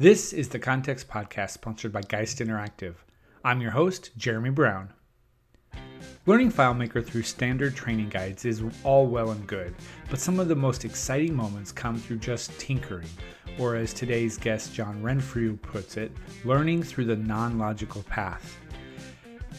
[0.00, 2.94] This is the Context Podcast sponsored by Geist Interactive.
[3.44, 4.90] I'm your host, Jeremy Brown.
[6.24, 9.74] Learning FileMaker through standard training guides is all well and good,
[10.08, 13.08] but some of the most exciting moments come through just tinkering,
[13.58, 16.12] or as today's guest John Renfrew puts it,
[16.44, 18.56] learning through the non logical path.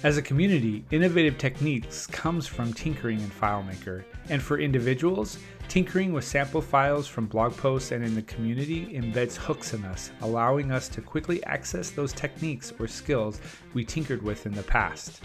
[0.03, 5.37] As a community, innovative techniques comes from tinkering in FileMaker, and for individuals,
[5.67, 10.11] tinkering with sample files from blog posts and in the community embeds hooks in us,
[10.21, 13.41] allowing us to quickly access those techniques or skills
[13.73, 15.21] we tinkered with in the past.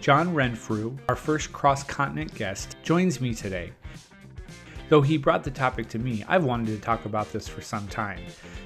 [0.00, 3.72] John Renfrew, our first cross continent guest, joins me today.
[4.90, 7.86] Though he brought the topic to me, I've wanted to talk about this for some
[7.86, 8.18] time.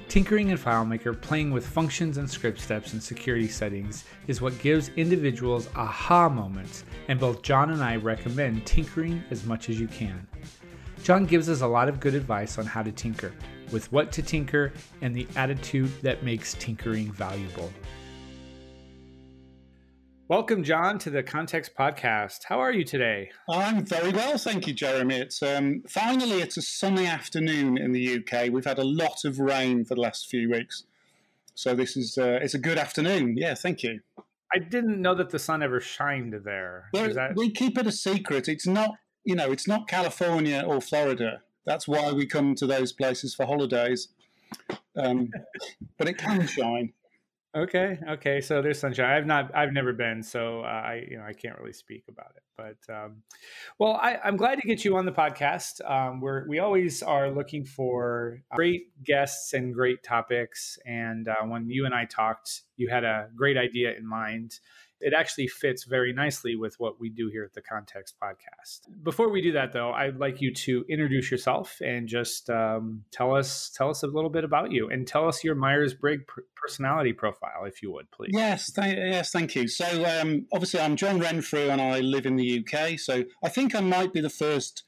[0.09, 4.89] Tinkering in FileMaker, playing with functions and script steps and security settings, is what gives
[4.95, 10.25] individuals aha moments, and both John and I recommend tinkering as much as you can.
[11.03, 13.31] John gives us a lot of good advice on how to tinker,
[13.71, 17.71] with what to tinker, and the attitude that makes tinkering valuable.
[20.27, 22.45] Welcome, John, to the Context Podcast.
[22.45, 23.29] How are you today?
[23.47, 25.17] I'm very well, thank you, Jeremy.
[25.17, 28.51] It's um, finally it's a sunny afternoon in the UK.
[28.51, 30.85] We've had a lot of rain for the last few weeks,
[31.53, 33.37] so this is uh, it's a good afternoon.
[33.37, 33.99] Yeah, thank you.
[34.51, 36.89] I didn't know that the sun ever shined there.
[36.91, 37.35] Well, that...
[37.35, 38.49] We keep it a secret.
[38.49, 38.95] It's not
[39.25, 41.43] you know it's not California or Florida.
[41.67, 44.07] That's why we come to those places for holidays.
[44.97, 45.29] Um,
[45.99, 46.93] but it can shine.
[47.55, 48.41] Okay, okay.
[48.41, 49.09] So there's sunshine.
[49.09, 52.33] I've not, I've never been, so uh, I, you know, I can't really speak about
[52.35, 52.43] it.
[52.57, 53.23] But um,
[53.79, 55.79] well, I, am glad to get you on the podcast.
[55.89, 60.77] Um, we're we always are looking for great guests and great topics.
[60.85, 64.59] And uh, when you and I talked, you had a great idea in mind
[65.01, 68.81] it actually fits very nicely with what we do here at the Context Podcast.
[69.03, 73.35] Before we do that, though, I'd like you to introduce yourself and just um, tell
[73.35, 76.23] us tell us a little bit about you and tell us your Myers Briggs
[76.55, 78.31] personality profile, if you would, please.
[78.33, 79.67] Yes, th- yes, thank you.
[79.67, 82.97] So, um, obviously, I'm John Renfrew, and I live in the UK.
[82.99, 84.83] So, I think I might be the first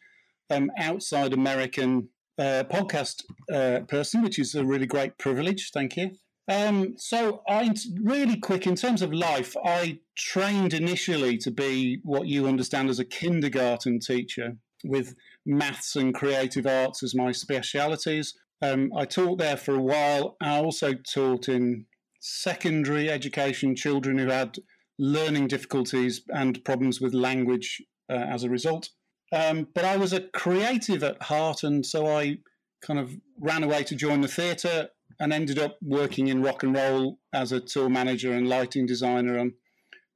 [0.50, 5.72] um, outside American uh, podcast uh, person, which is a really great privilege.
[5.74, 6.12] Thank you.
[6.50, 9.56] Um, so, I really quick in terms of life.
[9.66, 15.16] I trained initially to be what you understand as a kindergarten teacher, with
[15.46, 18.34] maths and creative arts as my specialities.
[18.62, 20.38] Um, I taught there for a while.
[20.41, 21.86] I also taught in
[22.19, 24.57] secondary education, children who had
[25.00, 28.90] learning difficulties and problems with language uh, as a result.
[29.31, 32.38] Um, but I was a creative at heart, and so I
[32.81, 36.75] kind of ran away to join the theatre and ended up working in rock and
[36.75, 39.53] roll as a tour manager and lighting designer and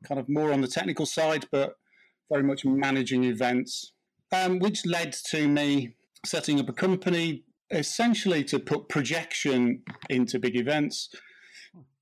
[0.08, 1.76] kind of more on the technical side, but
[2.32, 3.94] very much managing events,
[4.32, 10.56] um, which led to me setting up a company essentially to put projection into big
[10.56, 11.10] events.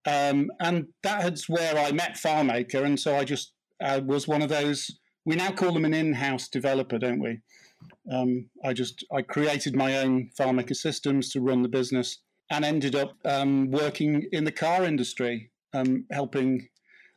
[0.06, 2.84] Um, and that's where I met FileMaker.
[2.84, 6.14] And so I just uh, was one of those, we now call them an in
[6.14, 7.40] house developer, don't we?
[8.12, 12.18] Um, I just I created my own FileMaker systems to run the business
[12.50, 16.68] and ended up um, working in the car industry, um, helping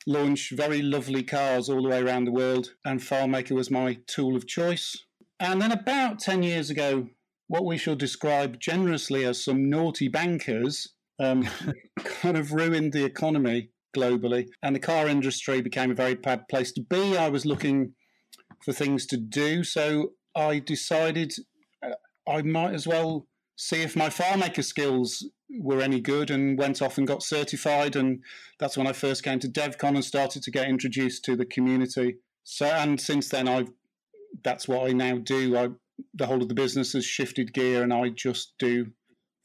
[0.06, 2.74] launch very lovely cars all the way around the world.
[2.84, 4.96] And FileMaker was my tool of choice.
[5.40, 7.08] And then about 10 years ago,
[7.48, 10.88] what we shall describe generously as some naughty bankers
[11.18, 11.48] um,
[12.04, 14.46] kind of ruined the economy globally.
[14.62, 17.16] And the car industry became a very bad place to be.
[17.16, 17.94] I was looking
[18.64, 19.64] for things to do.
[19.64, 21.32] So I decided
[21.84, 21.90] uh,
[22.28, 23.26] I might as well
[23.56, 25.26] see if my FileMaker skills
[25.60, 27.96] were any good and went off and got certified.
[27.96, 28.20] And
[28.58, 32.16] that's when I first came to DevCon and started to get introduced to the community.
[32.44, 33.70] So, and since then, I've
[34.42, 35.56] that's what I now do.
[35.56, 35.68] I,
[36.14, 38.86] the whole of the business has shifted gear, and I just do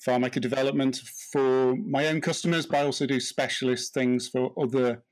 [0.05, 1.01] FileMaker development
[1.31, 5.03] for my own customers, but I also do specialist things for other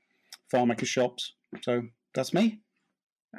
[0.52, 1.34] FileMaker shops.
[1.62, 1.82] So
[2.14, 2.60] that's me.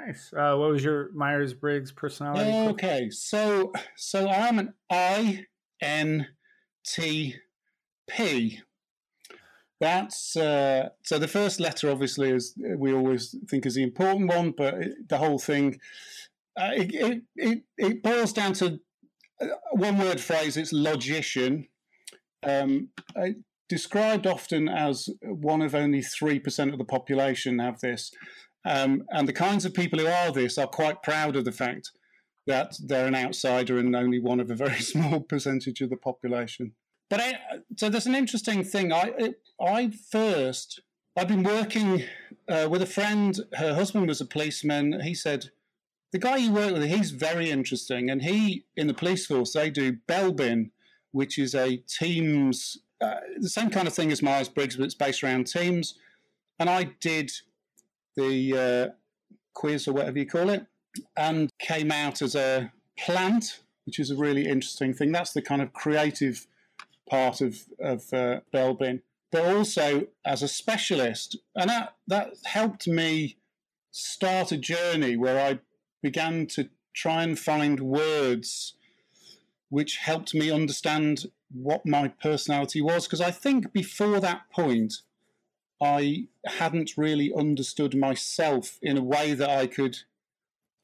[0.05, 0.31] Nice.
[0.31, 2.51] Uh, what was your Myers Briggs personality?
[2.71, 5.45] Okay, so so I'm an I
[5.81, 6.27] N
[6.85, 7.35] T
[8.09, 8.59] P.
[9.79, 14.53] That's uh, so the first letter, obviously, is we always think is the important one,
[14.55, 14.75] but
[15.09, 15.79] the whole thing
[16.59, 18.79] uh, it, it, it, it boils down to
[19.41, 20.57] uh, one word phrase.
[20.57, 21.67] It's logician.
[22.43, 22.89] Um,
[23.69, 28.11] described often as one of only three percent of the population have this,
[28.67, 31.91] um, and the kinds of people who are this are quite proud of the fact
[32.45, 36.73] that they're an outsider and only one of a very small percentage of the population.
[37.09, 37.33] But I,
[37.77, 38.91] so there's an interesting thing.
[38.91, 40.81] I I first
[41.15, 42.03] I've been working
[42.47, 43.39] uh, with a friend.
[43.53, 45.01] Her husband was a policeman.
[45.01, 45.49] He said
[46.11, 49.69] the guy you work with, he's very interesting, and he in the police force they
[49.69, 50.71] do Belbin,
[51.11, 54.95] which is a Teams uh, the same kind of thing as Myers Briggs, but it's
[54.95, 55.95] based around teams.
[56.59, 57.31] And I did
[58.17, 58.93] the uh,
[59.53, 60.65] quiz or whatever you call it,
[61.15, 65.13] and came out as a plant, which is a really interesting thing.
[65.13, 66.45] That's the kind of creative
[67.09, 73.37] part of of uh, Belbin, but also as a specialist, and that that helped me
[73.91, 75.59] start a journey where I
[76.03, 78.73] began to try and find words
[79.69, 83.05] which helped me understand what my personality was.
[83.05, 85.01] Because I think before that point,
[85.81, 89.97] I hadn't really understood myself in a way that I could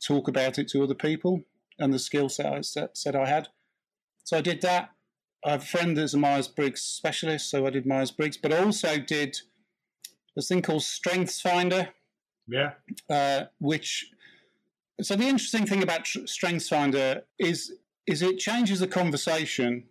[0.05, 1.43] talk about it to other people
[1.79, 3.47] and the skill set I said I had.
[4.23, 4.91] So I did that.
[5.45, 8.53] I have a friend that's a Myers Briggs specialist, so I did Myers Briggs, but
[8.53, 9.37] I also did
[10.35, 11.89] this thing called Strengths Finder.
[12.47, 12.73] Yeah.
[13.09, 14.11] Uh, which
[15.01, 17.73] so the interesting thing about Strengths Finder is
[18.05, 19.85] is it changes the conversation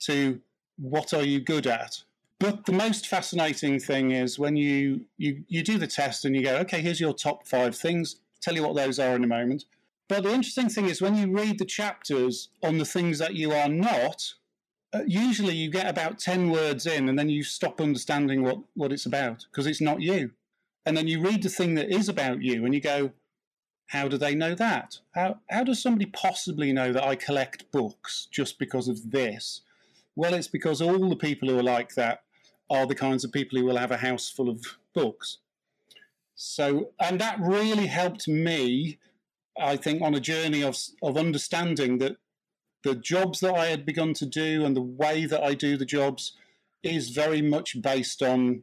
[0.00, 0.40] to
[0.76, 2.02] what are you good at.
[2.40, 6.42] But the most fascinating thing is when you, you you do the test and you
[6.42, 8.16] go, okay, here's your top five things.
[8.40, 9.66] Tell you what those are in a moment.
[10.08, 13.52] But the interesting thing is when you read the chapters on the things that you
[13.52, 14.32] are not,
[14.94, 18.90] uh, usually you get about 10 words in and then you stop understanding what, what
[18.90, 20.30] it's about because it's not you.
[20.86, 23.12] And then you read the thing that is about you and you go,
[23.88, 24.98] how do they know that?
[25.14, 29.60] How, how does somebody possibly know that I collect books just because of this?
[30.16, 32.22] Well, it's because all the people who are like that
[32.70, 34.64] are the kinds of people who will have a house full of
[34.94, 35.38] books.
[36.36, 38.98] So, and that really helped me,
[39.60, 42.16] I think, on a journey of, of understanding that
[42.82, 45.84] the jobs that I had begun to do and the way that I do the
[45.84, 46.32] jobs
[46.82, 48.62] is very much based on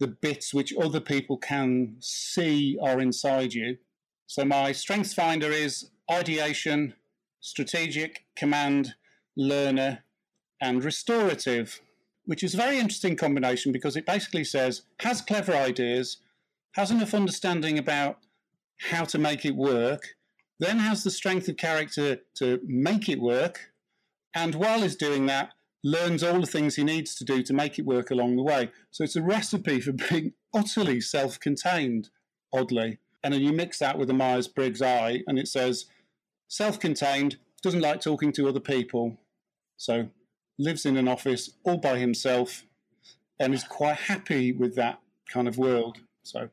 [0.00, 3.78] the bits which other people can see are inside you.
[4.26, 6.94] So my strengths finder is ideation,
[7.40, 8.94] strategic, command,
[9.36, 10.04] learner,
[10.60, 11.80] and restorative,
[12.26, 16.18] which is a very interesting combination because it basically says has clever ideas,
[16.72, 18.18] has enough understanding about
[18.90, 20.16] how to make it work,
[20.58, 23.72] then has the strength of character to make it work,
[24.34, 25.50] and while he's doing that,
[25.84, 28.70] learns all the things he needs to do to make it work along the way.
[28.90, 32.10] So it's a recipe for being utterly self contained,
[32.52, 32.98] oddly.
[33.22, 35.86] And then you mix that with the Myers Briggs I, and it says
[36.48, 39.16] self contained, doesn't like talking to other people.
[39.76, 40.08] So
[40.58, 42.64] lives in an office all by himself
[43.40, 45.98] and is quite happy with that kind of world.
[46.22, 46.50] So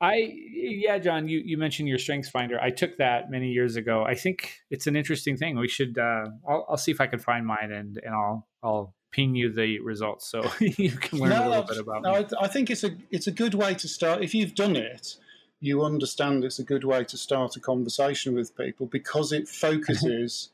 [0.00, 2.58] I yeah, John, you, you mentioned your strengths finder.
[2.60, 4.02] I took that many years ago.
[4.04, 5.58] I think it's an interesting thing.
[5.58, 8.94] We should uh, I'll, I'll see if I can find mine and and I'll I'll
[9.12, 12.26] ping you the results so you can learn no, a little bit about no, me.
[12.40, 14.22] I, I think it's a it's a good way to start.
[14.22, 15.16] If you've done it,
[15.60, 20.50] you understand it's a good way to start a conversation with people because it focuses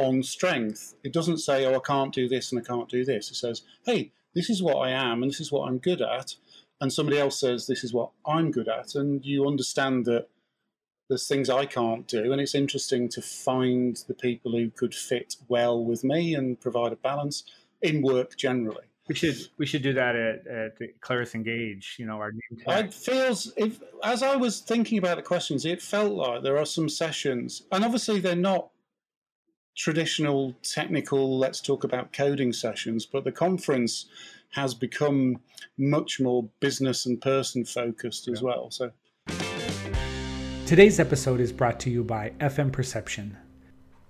[0.00, 0.94] on strength.
[1.04, 3.62] It doesn't say, "Oh, I can't do this and I can't do this." It says,
[3.84, 6.36] "Hey, this is what I am and this is what I'm good at."
[6.80, 10.28] and somebody else says this is what I'm good at, and you understand that
[11.08, 15.36] there's things I can't do, and it's interesting to find the people who could fit
[15.48, 17.44] well with me and provide a balance
[17.82, 18.84] in work generally.
[19.08, 21.96] We should we should do that at, at Claris Engage.
[21.98, 22.86] You know, our name tag.
[22.86, 26.66] It feels if as I was thinking about the questions, it felt like there are
[26.66, 28.70] some sessions, and obviously they're not
[29.76, 31.38] traditional technical.
[31.38, 34.06] Let's talk about coding sessions, but the conference
[34.50, 35.40] has become
[35.78, 38.46] much more business and person focused as yeah.
[38.46, 38.70] well.
[38.70, 38.90] So
[40.66, 43.36] today's episode is brought to you by FMPerception.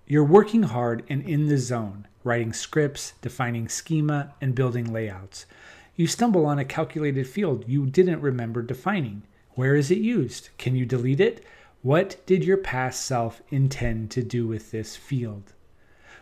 [0.06, 5.46] You're working hard and in the zone, writing scripts, defining schema, and building layouts.
[5.94, 9.22] You stumble on a calculated field you didn't remember defining.
[9.50, 10.48] Where is it used?
[10.58, 11.44] Can you delete it?
[11.82, 15.54] What did your past self intend to do with this field?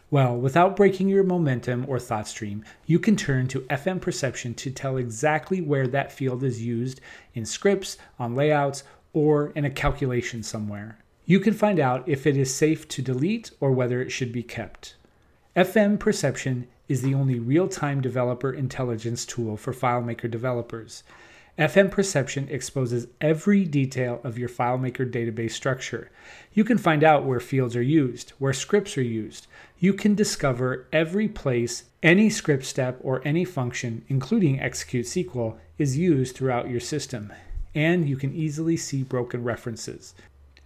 [0.08, 4.96] Well, without breaking your momentum or thought stream, you can turn to FMPerception to tell
[4.96, 7.00] exactly where that field is used
[7.34, 10.98] in scripts, on layouts, or in a calculation somewhere.
[11.26, 14.44] You can find out if it is safe to delete or whether it should be
[14.44, 14.94] kept.
[15.56, 21.02] FMPerception is the only real time developer intelligence tool for FileMaker developers.
[21.58, 26.08] FMPerception exposes every detail of your FileMaker database structure.
[26.52, 29.48] You can find out where fields are used, where scripts are used.
[29.80, 35.98] You can discover every place any script step or any function, including execute SQL, is
[35.98, 37.32] used throughout your system.
[37.74, 40.14] And you can easily see broken references.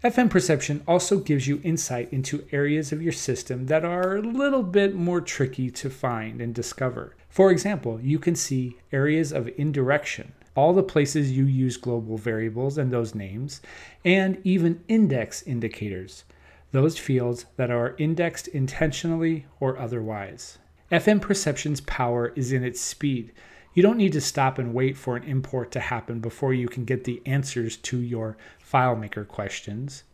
[0.05, 4.95] FMPerception also gives you insight into areas of your system that are a little bit
[4.95, 7.17] more tricky to find and discover.
[7.31, 12.79] For example, you can see areas of indirection, all the places you use global variables
[12.79, 13.61] and those names,
[14.05, 16.25] and even index indicators,
[16.73, 20.59] those fields that are indexed intentionally or otherwise.
[20.91, 23.33] FMPerception's power is in its speed.
[23.75, 26.85] You don't need to stop and wait for an import to happen before you can
[26.85, 30.05] get the answers to your FileMaker questions.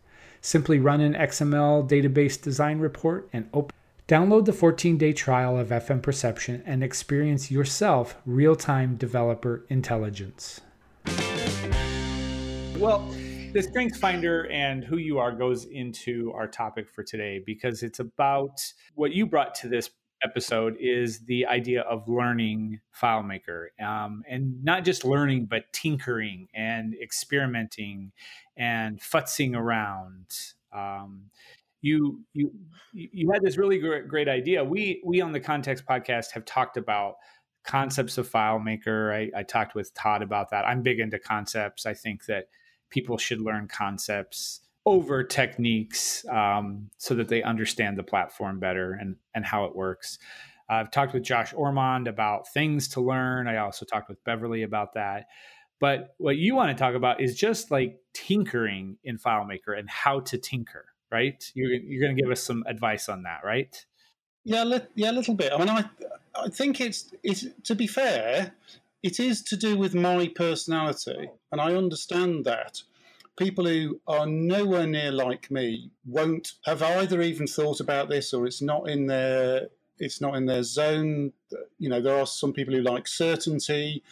[0.41, 3.75] Simply run an XML database design report and open.
[4.09, 10.63] Download the 14 day trial of FMPerception and experience yourself real time developer intelligence.
[12.79, 13.07] Well,
[13.53, 17.99] the Strength Finder and who you are goes into our topic for today because it's
[17.99, 18.61] about
[18.95, 19.91] what you brought to this
[20.25, 26.95] episode is the idea of learning FileMaker um, and not just learning, but tinkering and
[26.95, 28.13] experimenting
[28.57, 30.25] and futzing around.
[30.73, 31.31] Um,
[31.81, 32.51] you you
[32.93, 34.65] you had this really great, great idea.
[34.65, 37.15] We we on the Context podcast have talked about
[37.65, 39.15] concepts of FileMaker.
[39.15, 40.67] I, I talked with Todd about that.
[40.67, 41.87] I'm big into concepts.
[41.87, 42.47] I think that
[42.91, 49.17] people should learn concepts over techniques um, so that they understand the platform better and,
[49.35, 50.19] and how it works.
[50.71, 53.49] I've talked with Josh Ormond about things to learn.
[53.49, 55.27] I also talked with Beverly about that.
[55.81, 60.21] But what you want to talk about is just like tinkering in FileMaker and how
[60.21, 61.51] to tinker, right?
[61.55, 63.85] You're, you're going to give us some advice on that, right?
[64.45, 65.53] Yeah, li- yeah, a little bit.
[65.53, 65.85] I mean, I
[66.35, 68.53] I think it's it's to be fair,
[69.03, 72.83] it is to do with my personality, and I understand that
[73.39, 78.47] people who are nowhere near like me won't have either even thought about this or
[78.47, 79.69] it's not in their
[80.01, 81.33] it's not in their zone
[81.79, 84.03] you know there are some people who like certainty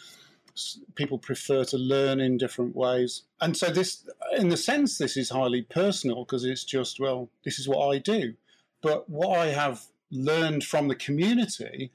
[0.95, 3.23] people prefer to learn in different ways.
[3.41, 7.59] And so this in the sense this is highly personal because it's just well this
[7.59, 8.33] is what i do.
[8.81, 11.91] But what i have learned from the community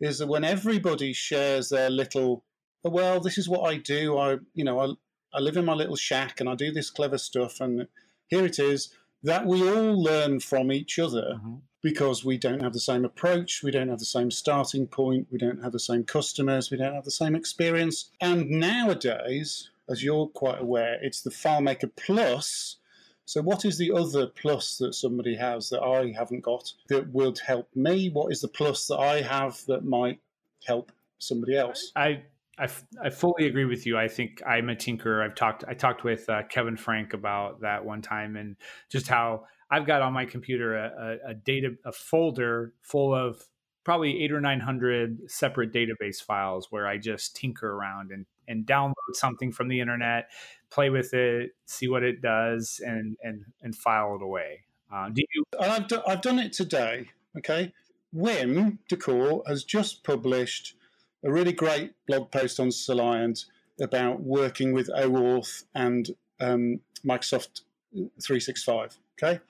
[0.00, 2.44] is that when everybody shares their little
[2.84, 4.18] well this is what i do.
[4.18, 4.94] I you know i
[5.34, 7.88] I live in my little shack and I do this clever stuff, and
[8.28, 11.54] here it is that we all learn from each other mm-hmm.
[11.82, 15.38] Because we don't have the same approach, we don't have the same starting point, we
[15.38, 18.10] don't have the same customers, we don't have the same experience.
[18.20, 22.76] And nowadays, as you're quite aware, it's the FileMaker Plus.
[23.24, 27.38] So, what is the other plus that somebody has that I haven't got that would
[27.38, 28.10] help me?
[28.10, 30.20] What is the plus that I have that might
[30.66, 31.92] help somebody else?
[31.94, 32.22] I
[32.58, 32.68] I,
[33.02, 33.96] I fully agree with you.
[33.96, 35.22] I think I'm a tinker.
[35.22, 38.56] I've talked I talked with uh, Kevin Frank about that one time and
[38.90, 43.42] just how I've got on my computer a, a, a data a folder full of
[43.84, 48.66] probably eight or nine hundred separate database files where I just tinker around and and
[48.66, 50.28] download something from the internet,
[50.70, 54.60] play with it, see what it does, and and and file it away.
[54.92, 55.44] Uh, do you?
[55.58, 57.08] I've do, I've done it today.
[57.38, 57.72] Okay,
[58.14, 60.76] Wim Decorte has just published
[61.24, 63.46] a really great blog post on Soliant
[63.80, 66.10] about working with OAuth and
[66.40, 67.62] um, Microsoft
[67.94, 68.98] 365.
[69.22, 69.40] Okay,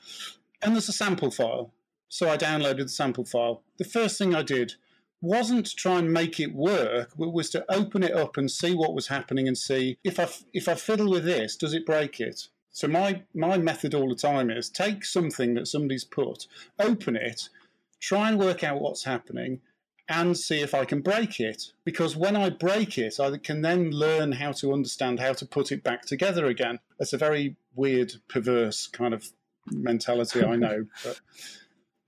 [0.62, 1.72] and there's a sample file.
[2.08, 3.62] So I downloaded the sample file.
[3.78, 4.74] The first thing I did
[5.22, 8.74] wasn't to try and make it work, but was to open it up and see
[8.74, 12.20] what was happening and see if I if I fiddle with this, does it break
[12.20, 12.48] it?
[12.72, 16.46] So my my method all the time is take something that somebody's put,
[16.78, 17.48] open it,
[18.00, 19.60] try and work out what's happening,
[20.08, 21.72] and see if I can break it.
[21.84, 25.72] Because when I break it, I can then learn how to understand how to put
[25.72, 26.80] it back together again.
[26.98, 29.30] It's a very weird, perverse kind of
[29.70, 31.20] mentality, I know, but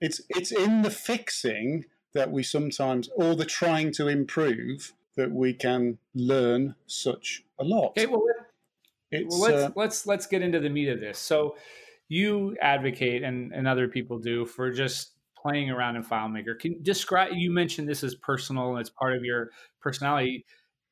[0.01, 1.85] it's it's in the fixing
[2.15, 7.91] that we sometimes, or the trying to improve, that we can learn such a lot.
[7.91, 11.19] Okay, well, well let's uh, let's let's get into the meat of this.
[11.19, 11.57] So,
[12.09, 15.14] you advocate, and and other people do, for just
[15.45, 16.59] playing around in FileMaker.
[16.59, 17.33] Can describe?
[17.35, 20.45] You mentioned this is personal and it's part of your personality.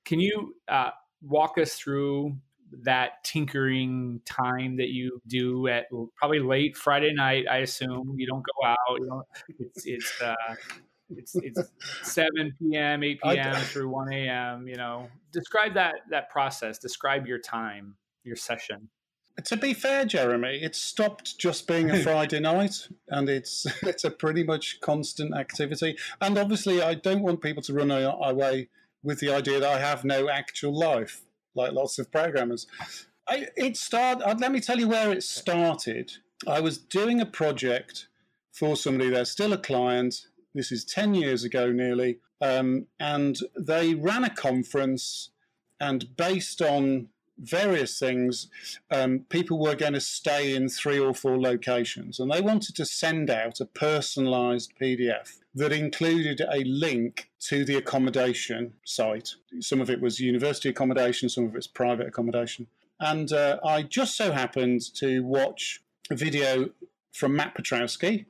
[0.04, 0.90] Can you uh,
[1.22, 2.36] walk us through
[2.82, 7.46] that tinkering time that you do at probably late Friday night?
[7.50, 8.76] I assume you don't go out.
[8.98, 9.22] You know,
[9.58, 10.54] it's it's uh,
[11.10, 11.62] it's it's
[12.02, 12.28] 7
[12.58, 13.54] p.m., 8 p.m.
[13.56, 14.68] through 1 a.m.
[14.68, 16.78] You know, describe that that process.
[16.78, 18.88] Describe your time, your session.
[19.44, 24.10] To be fair, Jeremy, it's stopped just being a Friday night, and it's it's a
[24.10, 25.96] pretty much constant activity.
[26.20, 28.68] And obviously, I don't want people to run away
[29.02, 31.22] with the idea that I have no actual life,
[31.54, 32.66] like lots of programmers.
[33.26, 34.24] I, it started.
[34.24, 36.12] Uh, let me tell you where it started.
[36.46, 38.08] I was doing a project
[38.52, 39.10] for somebody.
[39.10, 40.26] They're still a client.
[40.54, 45.30] This is ten years ago, nearly, um, and they ran a conference,
[45.80, 47.08] and based on
[47.42, 48.48] various things,
[48.90, 52.86] um, people were going to stay in three or four locations, and they wanted to
[52.86, 59.34] send out a personalized PDF that included a link to the accommodation site.
[59.60, 62.66] Some of it was university accommodation, some of it's private accommodation.
[63.00, 66.70] And uh, I just so happened to watch a video
[67.12, 68.26] from Matt Petrowsky,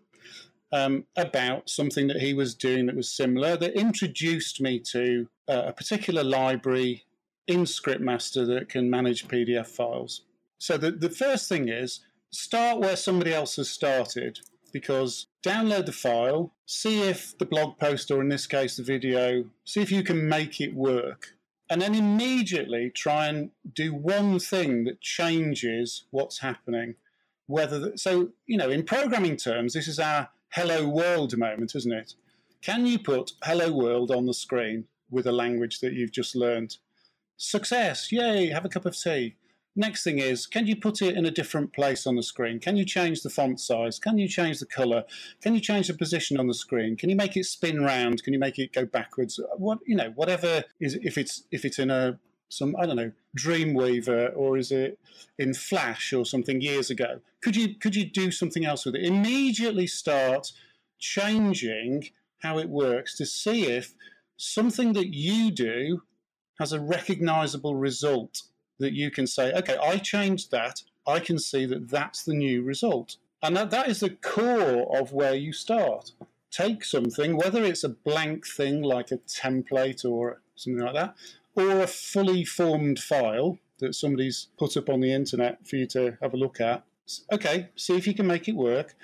[0.72, 5.64] um, about something that he was doing that was similar that introduced me to uh,
[5.66, 7.04] a particular library
[7.46, 10.22] in Scriptmaster that can manage PDF files.
[10.58, 14.40] So the, the first thing is start where somebody else has started
[14.72, 19.44] because download the file, see if the blog post, or in this case, the video,
[19.64, 21.34] see if you can make it work.
[21.68, 26.96] And then immediately try and do one thing that changes what's happening.
[27.46, 31.92] Whether the, so, you know, in programming terms, this is our hello world moment, isn't
[31.92, 32.14] it?
[32.62, 36.76] Can you put hello world on the screen with a language that you've just learned?
[37.42, 39.34] Success, yay, have a cup of tea.
[39.74, 42.60] Next thing is, can you put it in a different place on the screen?
[42.60, 43.98] Can you change the font size?
[43.98, 45.02] Can you change the color?
[45.42, 46.96] Can you change the position on the screen?
[46.96, 48.22] Can you make it spin round?
[48.22, 49.40] Can you make it go backwards?
[49.56, 53.10] What you know, whatever is if it's if it's in a some I don't know
[53.36, 55.00] Dreamweaver or is it
[55.36, 57.22] in Flash or something years ago?
[57.42, 59.04] Could you could you do something else with it?
[59.04, 60.52] Immediately start
[61.00, 63.94] changing how it works to see if
[64.36, 66.02] something that you do
[66.58, 68.42] has a recognizable result
[68.78, 70.82] that you can say, okay, I changed that.
[71.06, 73.16] I can see that that's the new result.
[73.42, 76.12] And that, that is the core of where you start.
[76.50, 81.16] Take something, whether it's a blank thing like a template or something like that,
[81.56, 86.18] or a fully formed file that somebody's put up on the internet for you to
[86.20, 86.84] have a look at.
[87.32, 88.94] Okay, see if you can make it work.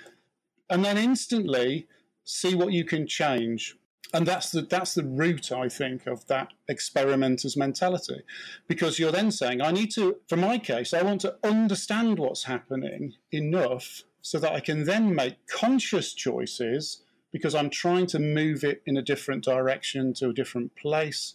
[0.71, 1.89] And then instantly
[2.25, 3.77] see what you can change
[4.15, 8.23] and that's the that's the root i think of that experimenter's mentality.
[8.67, 12.45] Because you're then saying i need to for my case i want to understand what's
[12.45, 17.03] happening enough so that i can then make conscious choices
[17.33, 21.35] because i'm trying to move it in a different direction to a different place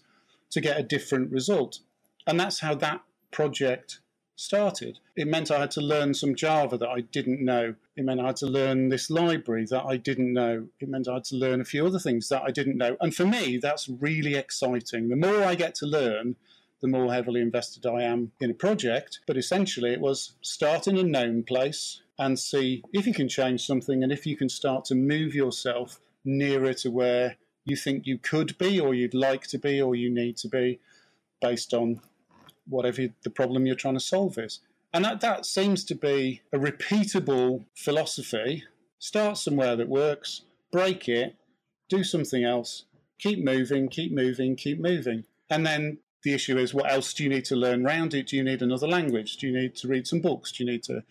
[0.53, 1.79] to get a different result.
[2.27, 3.01] And that's how that
[3.31, 3.99] project
[4.35, 4.99] started.
[5.15, 7.75] It meant I had to learn some Java that I didn't know.
[7.95, 10.67] It meant I had to learn this library that I didn't know.
[10.79, 12.97] It meant I had to learn a few other things that I didn't know.
[12.99, 15.09] And for me, that's really exciting.
[15.09, 16.35] The more I get to learn,
[16.81, 19.19] the more heavily invested I am in a project.
[19.27, 23.65] But essentially, it was start in a known place and see if you can change
[23.65, 28.17] something and if you can start to move yourself nearer to where you think you
[28.17, 30.79] could be or you'd like to be or you need to be
[31.41, 32.01] based on
[32.67, 34.59] whatever the problem you're trying to solve is.
[34.93, 38.63] And that, that seems to be a repeatable philosophy.
[38.99, 41.35] Start somewhere that works, break it,
[41.89, 42.85] do something else,
[43.19, 45.25] keep moving, keep moving, keep moving.
[45.49, 48.27] And then the issue is what else do you need to learn around it?
[48.27, 49.37] Do you need another language?
[49.37, 50.51] Do you need to read some books?
[50.51, 51.03] Do you need to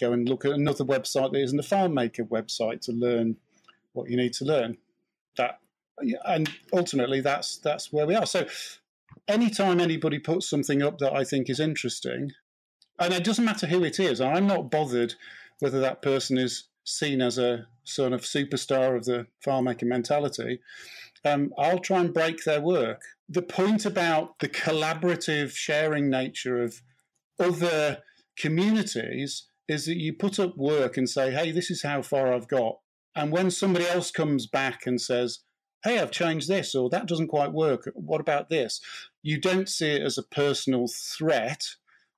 [0.00, 3.36] go and look at another website that isn't a FileMaker website to learn
[3.92, 4.78] what you need to learn?
[5.36, 5.60] That
[6.24, 8.26] and ultimately that's that's where we are.
[8.26, 8.46] So
[9.28, 12.32] anytime anybody puts something up that I think is interesting,
[12.98, 15.14] and it doesn't matter who it is, I'm not bothered
[15.60, 20.60] whether that person is seen as a sort of superstar of the FileMaker mentality.
[21.24, 23.02] Um, I'll try and break their work.
[23.28, 26.80] The point about the collaborative sharing nature of
[27.38, 27.98] other
[28.36, 32.48] communities is that you put up work and say, hey, this is how far I've
[32.48, 32.78] got.
[33.14, 35.40] And when somebody else comes back and says,
[35.84, 37.90] hey, I've changed this, or that doesn't quite work.
[37.94, 38.80] What about this?
[39.22, 41.62] You don't see it as a personal threat.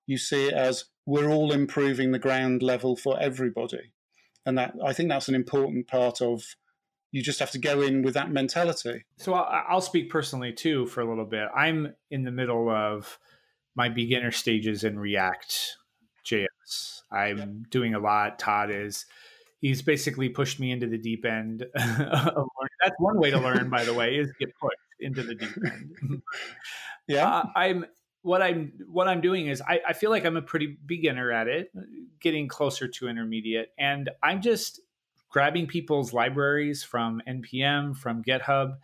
[0.06, 3.92] You see it as we're all improving the ground level for everybody.
[4.46, 6.42] And that I think that's an important part of
[7.12, 9.04] you just have to go in with that mentality.
[9.18, 11.48] So I'll speak personally too for a little bit.
[11.54, 13.18] I'm in the middle of
[13.74, 15.76] my beginner stages in React
[16.26, 17.02] JS.
[17.10, 18.38] I'm doing a lot.
[18.38, 19.04] Todd is
[19.60, 22.78] he's basically pushed me into the deep end of learning.
[22.82, 25.92] That's one way to learn, by the way, is get pushed into the deep end.
[27.06, 27.86] yeah, uh, I'm
[28.22, 31.48] what I'm what I'm doing is I, I feel like I'm a pretty beginner at
[31.48, 31.72] it,
[32.20, 34.80] getting closer to intermediate, and I'm just
[35.28, 38.76] grabbing people's libraries from npm from GitHub,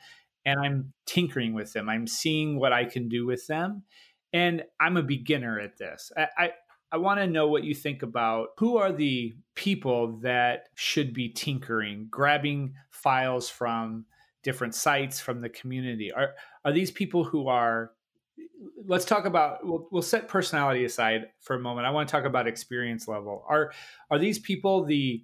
[0.44, 1.88] and I'm tinkering with them.
[1.88, 3.84] I'm seeing what I can do with them,
[4.32, 6.10] and I'm a beginner at this.
[6.16, 6.52] I, I
[6.90, 11.28] I want to know what you think about who are the people that should be
[11.28, 14.06] tinkering, grabbing files from
[14.42, 16.10] different sites from the community.
[16.10, 17.92] Are are these people who are
[18.86, 21.86] let's talk about we'll, we'll set personality aside for a moment.
[21.86, 23.44] I want to talk about experience level.
[23.48, 23.72] Are
[24.10, 25.22] are these people the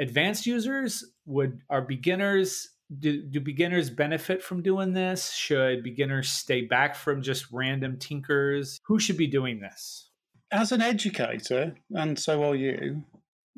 [0.00, 1.04] advanced users?
[1.26, 5.32] Would are beginners do, do beginners benefit from doing this?
[5.32, 8.78] Should beginners stay back from just random tinkers?
[8.84, 10.10] Who should be doing this?
[10.52, 13.04] as an educator, and so are you,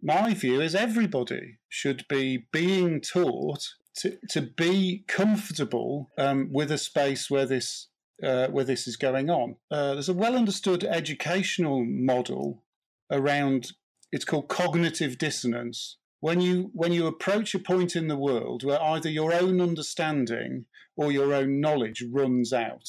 [0.01, 3.67] my view is everybody should be being taught
[3.97, 7.89] to, to be comfortable um, with a space where this
[8.23, 9.57] uh, where this is going on.
[9.71, 12.63] Uh, there's a well understood educational model
[13.11, 13.73] around
[14.15, 18.81] it's called cognitive dissonance, when you when you approach a point in the world where
[18.81, 22.89] either your own understanding or your own knowledge runs out,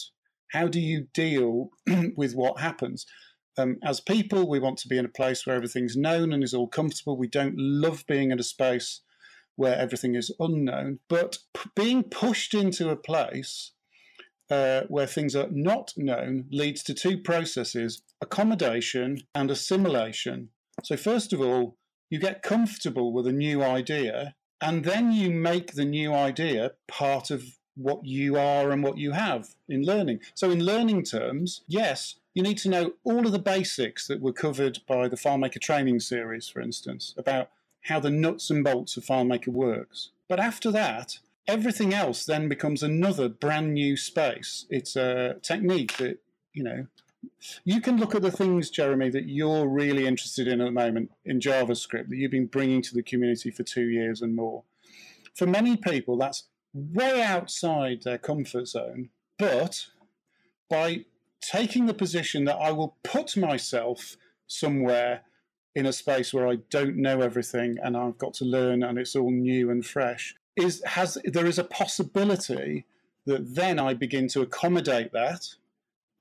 [0.51, 1.71] how do you deal
[2.15, 3.07] with what happens?
[3.57, 6.53] Um, as people, we want to be in a place where everything's known and is
[6.53, 7.17] all comfortable.
[7.17, 9.01] We don't love being in a space
[9.55, 10.99] where everything is unknown.
[11.09, 13.71] But p- being pushed into a place
[14.49, 20.49] uh, where things are not known leads to two processes accommodation and assimilation.
[20.84, 21.77] So, first of all,
[22.10, 27.31] you get comfortable with a new idea, and then you make the new idea part
[27.31, 27.43] of
[27.75, 30.19] what you are and what you have in learning.
[30.34, 34.34] So, in learning terms, yes, you need to know all of the basics that were
[34.34, 37.49] covered by the FileMaker training series, for instance, about
[37.81, 40.10] how the nuts and bolts of FileMaker works.
[40.27, 44.65] But after that, everything else then becomes another brand new space.
[44.69, 46.19] It's a technique that,
[46.53, 46.88] you know,
[47.63, 51.12] you can look at the things, Jeremy, that you're really interested in at the moment
[51.23, 54.63] in JavaScript that you've been bringing to the community for two years and more.
[55.34, 59.10] For many people, that's way outside their comfort zone.
[59.38, 59.88] But
[60.69, 61.05] by
[61.41, 65.21] taking the position that I will put myself somewhere
[65.75, 69.15] in a space where I don't know everything and I've got to learn and it's
[69.15, 72.85] all new and fresh, is has there is a possibility
[73.25, 75.55] that then I begin to accommodate that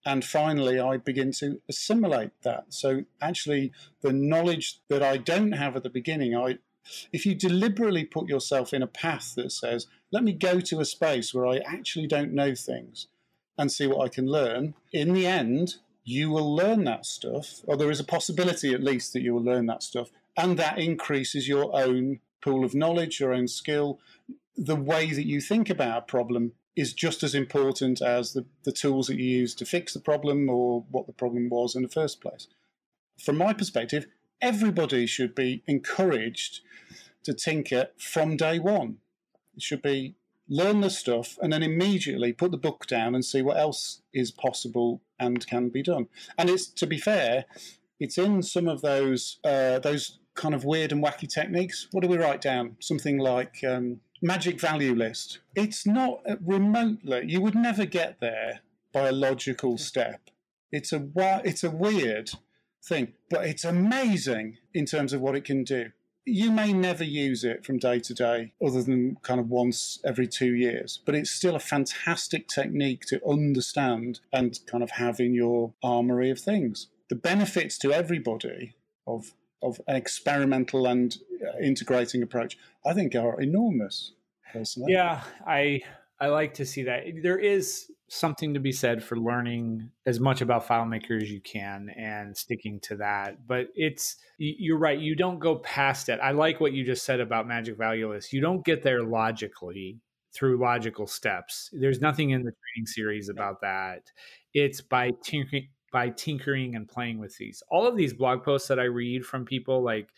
[0.06, 2.66] and finally I begin to assimilate that.
[2.68, 6.58] So actually the knowledge that I don't have at the beginning, I
[7.12, 10.84] if you deliberately put yourself in a path that says, let me go to a
[10.84, 13.06] space where I actually don't know things
[13.56, 17.76] and see what I can learn, in the end, you will learn that stuff, or
[17.76, 21.48] there is a possibility at least that you will learn that stuff, and that increases
[21.48, 23.98] your own pool of knowledge, your own skill.
[24.57, 28.72] The way that you think about a problem is just as important as the, the
[28.72, 31.88] tools that you use to fix the problem or what the problem was in the
[31.88, 32.48] first place.
[33.18, 34.07] From my perspective,
[34.40, 36.61] everybody should be encouraged
[37.22, 38.98] to tinker from day one.
[39.57, 40.16] It should be
[40.48, 44.30] learn the stuff and then immediately put the book down and see what else is
[44.30, 46.09] possible and can be done.
[46.37, 47.46] And it's to be fair,
[47.98, 51.88] it's in some of those uh, those kind of weird and wacky techniques.
[51.92, 52.76] What do we write down?
[52.80, 55.38] Something like um, magic value list.
[55.54, 57.24] It's not remotely.
[57.26, 58.60] You would never get there
[58.92, 60.30] by a logical step.
[60.72, 61.06] It's a
[61.44, 62.30] it's a weird
[62.82, 65.90] thing, but it's amazing in terms of what it can do.
[66.26, 70.26] You may never use it from day to day, other than kind of once every
[70.26, 75.34] two years, but it's still a fantastic technique to understand and kind of have in
[75.34, 76.88] your armory of things.
[77.10, 78.74] The benefits to everybody
[79.06, 79.34] of
[79.64, 84.12] of an experimental and uh, integrating approach, I think are enormous.
[84.53, 84.92] Personally.
[84.92, 85.83] Yeah, I
[86.20, 87.05] I like to see that.
[87.22, 91.90] There is something to be said for learning as much about FileMaker as you can
[91.96, 93.46] and sticking to that.
[93.46, 94.98] But it's you're right.
[94.98, 96.20] You don't go past it.
[96.22, 98.33] I like what you just said about Magic Value List.
[98.33, 100.00] You don't get there logically
[100.35, 101.70] through logical steps.
[101.72, 104.03] There's nothing in the training series about that.
[104.53, 107.62] It's by tinkering, by tinkering and playing with these.
[107.70, 110.09] All of these blog posts that I read from people like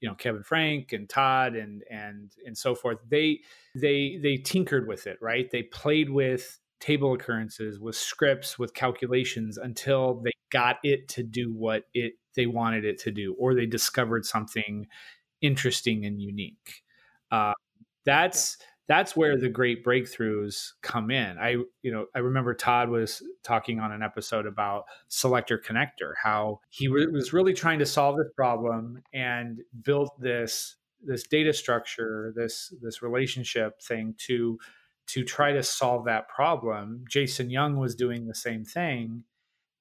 [0.00, 3.40] you know Kevin Frank and Todd and and and so forth they
[3.74, 5.50] they they tinkered with it right?
[5.50, 11.52] They played with table occurrences with scripts with calculations until they got it to do
[11.52, 14.86] what it they wanted it to do or they discovered something
[15.42, 16.82] interesting and unique.
[17.30, 17.52] Uh,
[18.06, 18.56] that's
[18.88, 21.38] that's where the great breakthroughs come in.
[21.38, 26.60] I, you know, I remember Todd was talking on an episode about selector connector, how
[26.70, 32.74] he was really trying to solve this problem and built this this data structure, this
[32.80, 34.58] this relationship thing to
[35.08, 37.04] to try to solve that problem.
[37.10, 39.22] Jason Young was doing the same thing.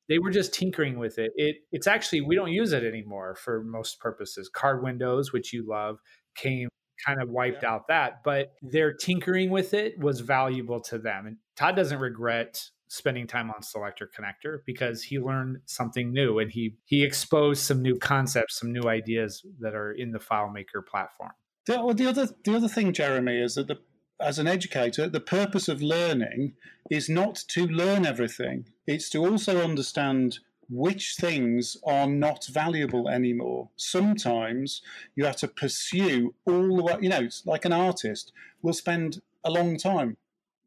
[0.09, 1.31] They were just tinkering with it.
[1.35, 4.49] It it's actually we don't use it anymore for most purposes.
[4.49, 5.99] Card windows, which you love,
[6.35, 6.67] came
[7.05, 7.73] kind of wiped yeah.
[7.73, 11.27] out that, but their tinkering with it was valuable to them.
[11.27, 16.51] And Todd doesn't regret spending time on selector connector because he learned something new and
[16.51, 21.31] he he exposed some new concepts, some new ideas that are in the FileMaker platform.
[21.65, 23.77] The, well, the other the other thing, Jeremy, is that the,
[24.19, 26.53] as an educator, the purpose of learning
[26.89, 28.65] is not to learn everything.
[28.87, 33.69] It's to also understand which things are not valuable anymore.
[33.75, 34.81] Sometimes
[35.15, 39.21] you have to pursue all the way, you know, it's like an artist will spend
[39.43, 40.17] a long time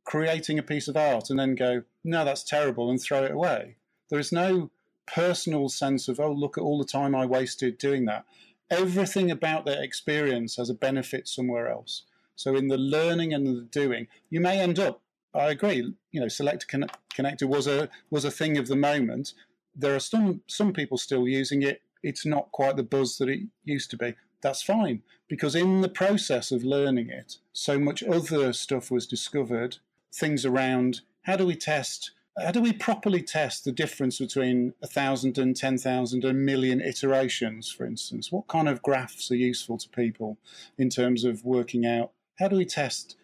[0.05, 3.77] creating a piece of art and then go, no, that's terrible, and throw it away.
[4.09, 4.71] There is no
[5.07, 8.25] personal sense of, oh, look at all the time I wasted doing that.
[8.71, 12.05] Everything about that experience has a benefit somewhere else.
[12.37, 15.03] So in the learning and the doing, you may end up.
[15.35, 15.95] I agree.
[16.11, 19.35] You know, selector connector was a was a thing of the moment,
[19.75, 21.83] there are some some people still using it.
[22.03, 25.89] It's not quite the buzz that it used to be, that's fine because in the
[25.89, 29.79] process of learning it, so much other stuff was discovered.
[30.13, 34.87] Things around how do we test how do we properly test the difference between a
[34.87, 38.33] thousand and ten thousand and million iterations, for instance?
[38.33, 40.39] What kind of graphs are useful to people
[40.79, 43.17] in terms of working out how do we test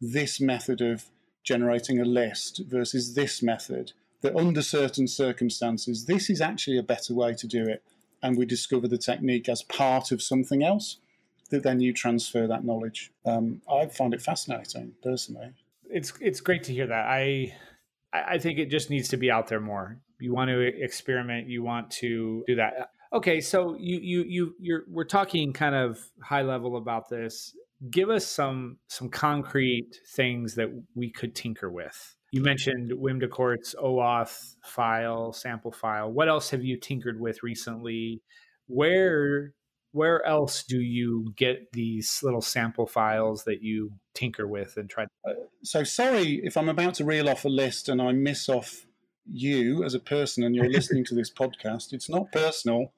[0.00, 1.06] this method of
[1.42, 3.92] generating a list versus this method?
[4.22, 7.84] That under certain circumstances, this is actually a better way to do it,
[8.22, 10.98] and we discover the technique as part of something else.
[11.50, 13.10] That then you transfer that knowledge.
[13.24, 15.52] Um, I find it fascinating personally.
[15.88, 17.06] It's it's great to hear that.
[17.06, 17.54] I
[18.12, 19.98] I think it just needs to be out there more.
[20.18, 21.48] You want to experiment.
[21.48, 22.90] You want to do that.
[23.12, 27.54] Okay, so you you you you're we're talking kind of high level about this.
[27.90, 32.16] Give us some some concrete things that we could tinker with.
[32.30, 36.10] You mentioned Wim Decorte's OAuth file, sample file.
[36.12, 38.22] What else have you tinkered with recently?
[38.66, 39.54] Where
[39.92, 45.04] where else do you get these little sample files that you tinker with and try?
[45.26, 48.84] Uh, so sorry if I'm about to reel off a list and I miss off
[49.30, 51.92] you as a person and you're listening to this podcast.
[51.92, 52.92] It's not personal.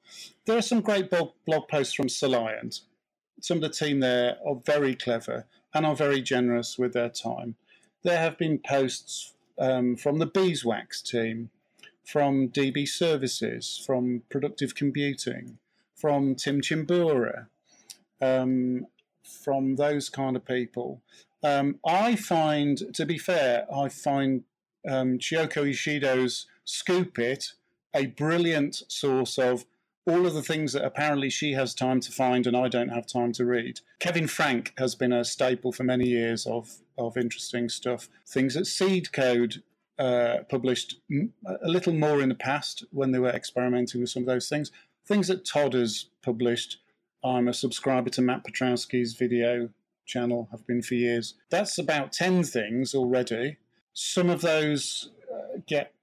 [0.45, 2.81] There are some great blog, blog posts from Soliant.
[3.41, 7.55] Some of the team there are very clever and are very generous with their time.
[8.03, 11.51] There have been posts um, from the Beezwax team,
[12.03, 15.59] from DB Services, from Productive Computing,
[15.95, 17.47] from Tim Cimbura,
[18.19, 18.87] um,
[19.23, 21.01] from those kind of people.
[21.43, 24.43] Um, I find, to be fair, I find
[24.87, 27.53] um, Chioko Ishido's Scoop It
[27.93, 29.65] a brilliant source of
[30.07, 33.05] all of the things that apparently she has time to find and I don't have
[33.05, 33.81] time to read.
[33.99, 38.09] Kevin Frank has been a staple for many years of, of interesting stuff.
[38.27, 39.61] Things that SeedCode
[39.99, 40.95] uh, published
[41.45, 44.71] a little more in the past when they were experimenting with some of those things.
[45.07, 46.77] Things that Todd has published.
[47.23, 49.69] I'm a subscriber to Matt Petrowsky's video
[50.07, 51.35] channel, have been for years.
[51.51, 53.57] That's about 10 things already.
[53.93, 55.93] Some of those uh, get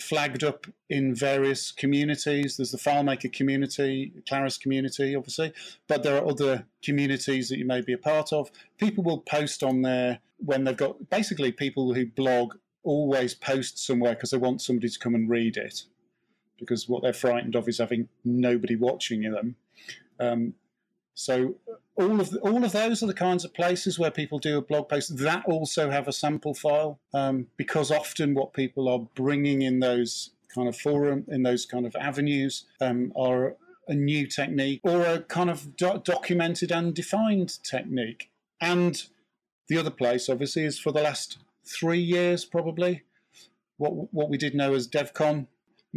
[0.00, 2.56] flagged up in various communities.
[2.56, 5.52] There's the FileMaker community, Claris community, obviously,
[5.88, 8.50] but there are other communities that you may be a part of.
[8.78, 14.14] People will post on there when they've got basically people who blog always post somewhere
[14.14, 15.82] because they want somebody to come and read it
[16.58, 19.56] because what they're frightened of is having nobody watching them.
[20.18, 20.54] Um,
[21.16, 21.54] so
[21.96, 24.62] all of the, all of those are the kinds of places where people do a
[24.62, 29.62] blog post that also have a sample file um, because often what people are bringing
[29.62, 33.56] in those kind of forum in those kind of avenues um, are
[33.88, 38.30] a new technique or a kind of do- documented and defined technique.
[38.60, 39.02] And
[39.68, 43.04] the other place, obviously, is for the last three years probably.
[43.78, 45.46] What what we did know as DevCon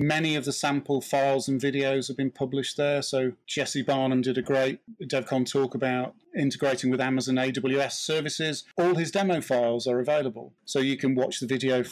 [0.01, 3.01] Many of the sample files and videos have been published there.
[3.01, 8.63] So Jesse Barnum did a great DevCon talk about integrating with Amazon AWS services.
[8.77, 10.53] All his demo files are available.
[10.63, 11.83] So you can watch the video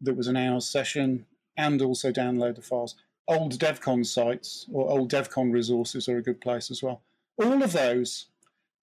[0.00, 1.26] that was an hour session
[1.56, 2.94] and also download the files.
[3.26, 7.02] Old DevCon sites or old DevCon resources are a good place as well.
[7.36, 8.26] All of those.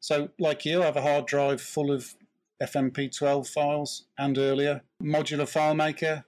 [0.02, 2.16] So, like you, I have a hard drive full of
[2.62, 4.82] FMP12 files and earlier.
[5.02, 6.26] Modular FileMaker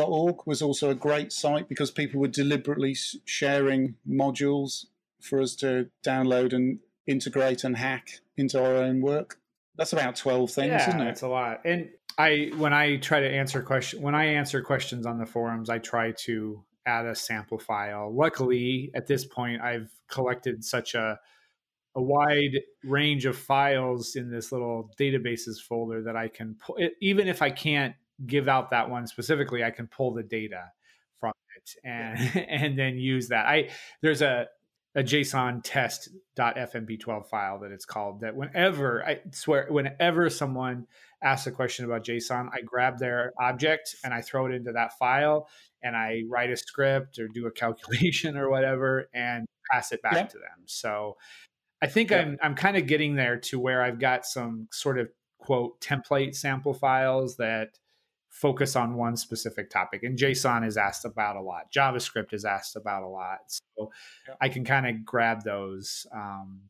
[0.00, 4.86] org was also a great site because people were deliberately sharing modules
[5.20, 9.38] for us to download and integrate and hack into our own work.
[9.76, 11.04] That's about 12 things, yeah, isn't it?
[11.04, 11.60] That's a lot.
[11.64, 15.70] And I when I try to answer question when I answer questions on the forums,
[15.70, 18.14] I try to add a sample file.
[18.14, 21.18] Luckily, at this point I've collected such a
[21.94, 27.28] a wide range of files in this little databases folder that I can pull, even
[27.28, 27.94] if I can't
[28.26, 30.70] give out that one specifically, I can pull the data
[31.20, 33.46] from it and and then use that.
[33.46, 34.48] I there's a
[34.94, 39.08] a JSON test.fmp12 file that it's called that whenever mm-hmm.
[39.08, 40.86] I swear whenever someone
[41.22, 44.98] asks a question about JSON, I grab their object and I throw it into that
[44.98, 45.48] file
[45.82, 50.14] and I write a script or do a calculation or whatever and pass it back
[50.14, 50.30] yep.
[50.30, 50.64] to them.
[50.66, 51.16] So
[51.80, 52.26] I think yep.
[52.26, 55.08] I'm I'm kind of getting there to where I've got some sort of
[55.38, 57.78] quote template sample files that
[58.32, 60.02] focus on one specific topic.
[60.02, 61.70] And JSON is asked about a lot.
[61.70, 63.38] JavaScript is asked about a lot.
[63.46, 63.92] So
[64.26, 64.34] yeah.
[64.40, 66.06] I can kind of grab those.
[66.14, 66.62] Um,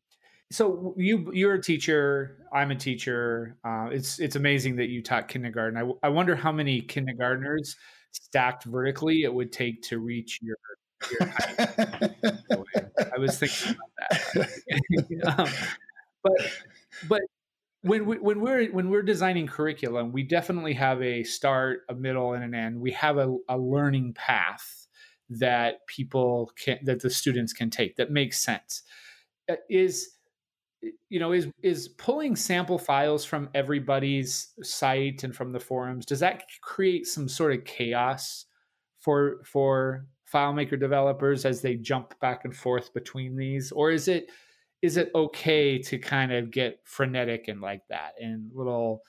[0.51, 2.45] so you you're a teacher.
[2.53, 3.57] I'm a teacher.
[3.65, 5.79] Uh, it's it's amazing that you taught kindergarten.
[5.79, 7.77] I, I wonder how many kindergartners
[8.11, 10.57] stacked vertically it would take to reach your.
[11.13, 11.33] your
[13.15, 13.91] I was thinking about
[14.35, 15.49] that, um,
[16.23, 16.53] but
[17.09, 17.23] but
[17.83, 22.33] when we, when we're when we're designing curriculum, we definitely have a start, a middle,
[22.35, 22.81] and an end.
[22.81, 24.87] We have a, a learning path
[25.31, 28.83] that people can that the students can take that makes sense.
[29.51, 30.11] uh, is
[31.09, 36.21] you know is is pulling sample files from everybody's site and from the forums does
[36.21, 38.47] that create some sort of chaos
[39.01, 44.29] for for FileMaker developers as they jump back and forth between these or is it
[44.83, 48.15] is it okay to kind of get frenetic and like that?
[48.21, 49.03] And little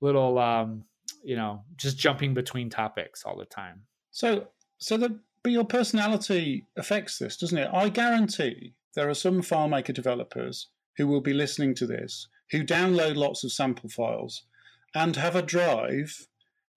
[0.00, 0.84] little um
[1.22, 3.82] you know just jumping between topics all the time.
[4.10, 7.70] So so the but your personality affects this doesn't it?
[7.72, 13.14] I guarantee there are some FileMaker developers who will be listening to this who download
[13.14, 14.44] lots of sample files
[14.94, 16.26] and have a drive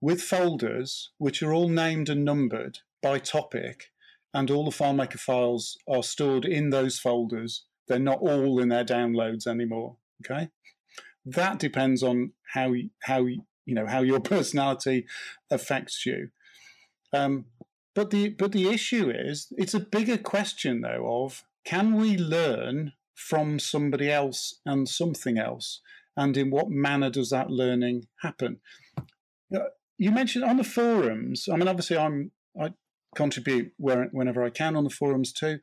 [0.02, 3.92] with folders which are all named and numbered by topic
[4.34, 8.86] and all the FileMaker files are stored in those folders they're not all in their
[8.86, 10.49] downloads anymore okay
[11.25, 12.73] that depends on how
[13.04, 15.06] how you know how your personality
[15.49, 16.30] affects you
[17.13, 17.45] um,
[17.93, 22.93] but the but the issue is it's a bigger question though of can we learn
[23.21, 25.82] from somebody else and something else?
[26.17, 28.60] And in what manner does that learning happen?
[29.97, 31.47] You mentioned on the forums.
[31.51, 32.73] I mean, obviously, I'm I
[33.15, 35.60] contribute where, whenever I can on the forums too.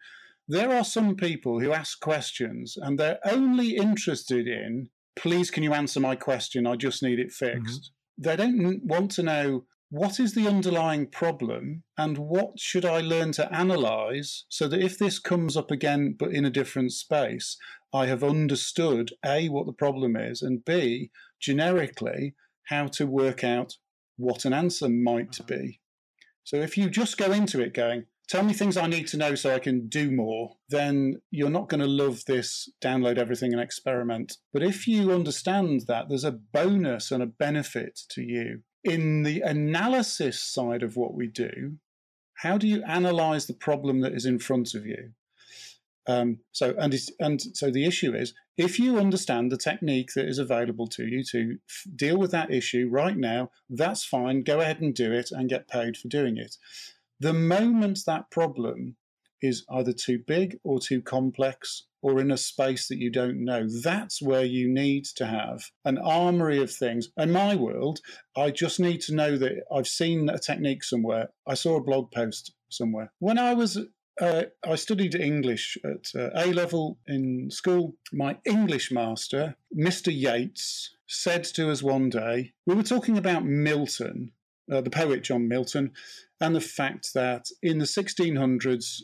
[0.48, 5.74] There are some people who ask questions, and they're only interested in, "Please, can you
[5.74, 6.66] answer my question?
[6.66, 8.22] I just need it fixed." Mm-hmm.
[8.22, 13.32] They don't want to know what is the underlying problem and what should I learn
[13.32, 17.56] to analyze so that if this comes up again but in a different space,
[17.92, 22.34] I have understood A, what the problem is, and B, generically,
[22.64, 23.76] how to work out
[24.16, 25.46] what an answer might mm-hmm.
[25.46, 25.80] be.
[26.44, 29.34] So if you just go into it going, tell me things I need to know
[29.34, 33.62] so I can do more, then you're not going to love this download everything and
[33.62, 34.36] experiment.
[34.52, 39.40] But if you understand that there's a bonus and a benefit to you in the
[39.40, 41.78] analysis side of what we do,
[42.34, 45.10] how do you analyze the problem that is in front of you?
[46.06, 50.38] Um, so, and and so the issue is, if you understand the technique that is
[50.38, 54.42] available to you to f- deal with that issue right now, that's fine.
[54.42, 56.56] Go ahead and do it and get paid for doing it.
[57.20, 58.96] The moment that problem
[59.42, 63.66] is either too big or too complex or in a space that you don't know.
[63.83, 67.09] That's where you need to have an armory of things.
[67.16, 68.00] In my world,
[68.37, 71.31] I just need to know that I've seen a technique somewhere.
[71.46, 73.12] I saw a blog post somewhere.
[73.18, 73.78] When I was
[74.20, 77.94] uh, I studied English at uh, A level in school.
[78.12, 80.12] My English master, Mr.
[80.12, 84.33] Yates, said to us one day, we were talking about Milton,
[84.72, 85.92] uh, the poet John Milton,
[86.40, 89.03] and the fact that in the 1600s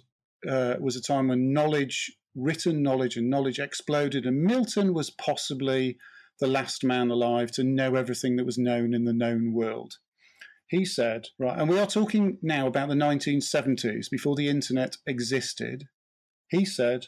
[0.48, 5.96] uh, was a time when knowledge written knowledge and knowledge exploded, and Milton was possibly
[6.40, 9.94] the last man alive to know everything that was known in the known world.
[10.68, 15.84] He said, right, and we are talking now about the 1970s, before the internet existed.
[16.48, 17.06] He said,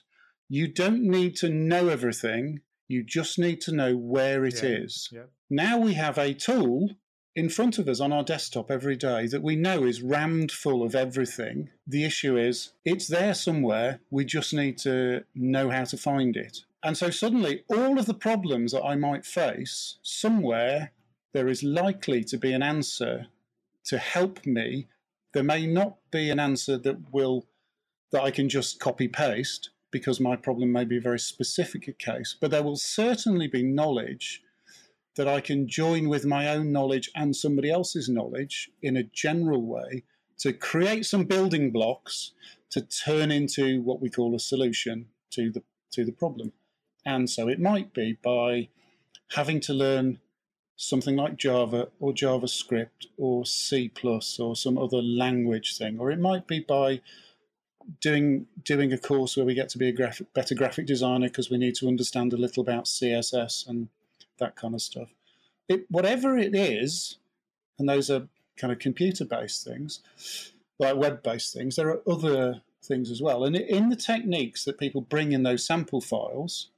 [0.48, 5.08] you don't need to know everything, you just need to know where it yeah, is.
[5.10, 5.24] Yeah.
[5.50, 6.90] Now we have a tool
[7.36, 10.82] in front of us on our desktop every day that we know is rammed full
[10.82, 11.68] of everything.
[11.86, 14.00] The issue is it's there somewhere.
[14.10, 16.64] We just need to know how to find it.
[16.82, 20.92] And so suddenly, all of the problems that I might face, somewhere
[21.34, 23.26] there is likely to be an answer
[23.84, 24.88] to help me.
[25.34, 27.46] There may not be an answer that will
[28.12, 32.36] that I can just copy paste because my problem may be a very specific case,
[32.40, 34.42] but there will certainly be knowledge
[35.16, 39.62] that I can join with my own knowledge and somebody else's knowledge in a general
[39.62, 40.04] way
[40.38, 42.32] to create some building blocks
[42.70, 46.52] to turn into what we call a solution to the to the problem.
[47.04, 48.68] And so it might be by
[49.30, 50.18] having to learn
[50.76, 53.90] something like Java or JavaScript or C
[54.38, 57.00] or some other language thing, or it might be by
[58.00, 61.50] doing doing a course where we get to be a graphic, better graphic designer because
[61.50, 63.88] we need to understand a little about CSS and
[64.38, 65.08] that kind of stuff.
[65.68, 67.18] It, whatever it is,
[67.78, 70.00] and those are kind of computer based things,
[70.78, 73.44] like web based things, there are other things as well.
[73.44, 76.70] And in the techniques that people bring in those sample files,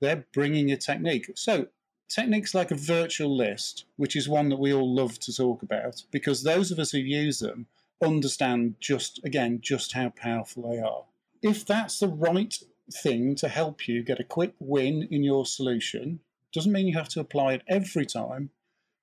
[0.00, 1.30] they're bringing a technique.
[1.34, 1.68] So,
[2.08, 6.04] techniques like a virtual list, which is one that we all love to talk about,
[6.10, 7.66] because those of us who use them
[8.02, 11.04] understand just, again, just how powerful they are.
[11.42, 12.54] If that's the right
[12.92, 16.20] thing to help you get a quick win in your solution,
[16.54, 18.50] doesn't mean you have to apply it every time,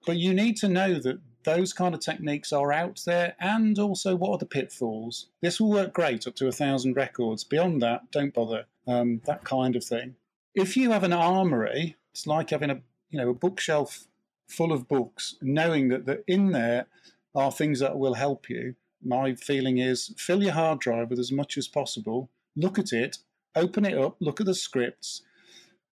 [0.05, 4.15] but you need to know that those kind of techniques are out there and also
[4.15, 5.27] what are the pitfalls.
[5.41, 7.43] This will work great up to a thousand records.
[7.43, 8.65] Beyond that, don't bother.
[8.87, 10.15] Um, that kind of thing.
[10.55, 14.07] If you have an armory, it's like having a you know a bookshelf
[14.47, 16.87] full of books, knowing that, that in there
[17.35, 18.75] are things that will help you.
[19.03, 22.29] My feeling is fill your hard drive with as much as possible.
[22.55, 23.17] Look at it,
[23.55, 25.21] open it up, look at the scripts,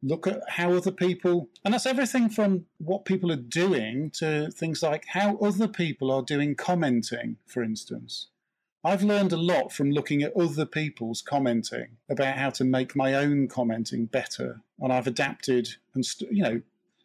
[0.02, 4.82] look at how other people, and that's everything from what people are doing to things
[4.82, 8.28] like how other people are doing commenting, for instance.
[8.84, 13.14] I've learned a lot from looking at other people's commenting about how to make my
[13.14, 14.62] own commenting better.
[14.80, 16.62] And I've adapted and, st- you know,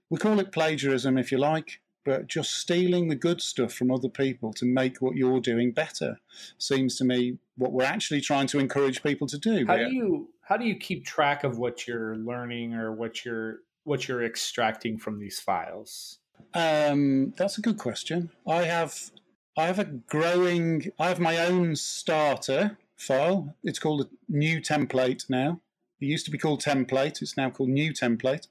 [0.08, 4.08] we call it plagiarism if you like, but just stealing the good stuff from other
[4.08, 6.20] people to make what you're doing better
[6.58, 9.66] seems to me what we're actually trying to encourage people to do.
[9.66, 13.60] How do you how do you keep track of what you're learning or what you're
[13.84, 16.18] what you're extracting from these files?
[16.54, 18.30] Um, that's a good question.
[18.46, 19.10] I have
[19.56, 20.90] I have a growing.
[20.98, 23.54] I have my own starter file.
[23.62, 25.60] It's called a new template now.
[26.00, 27.22] It used to be called template.
[27.22, 28.48] It's now called new template,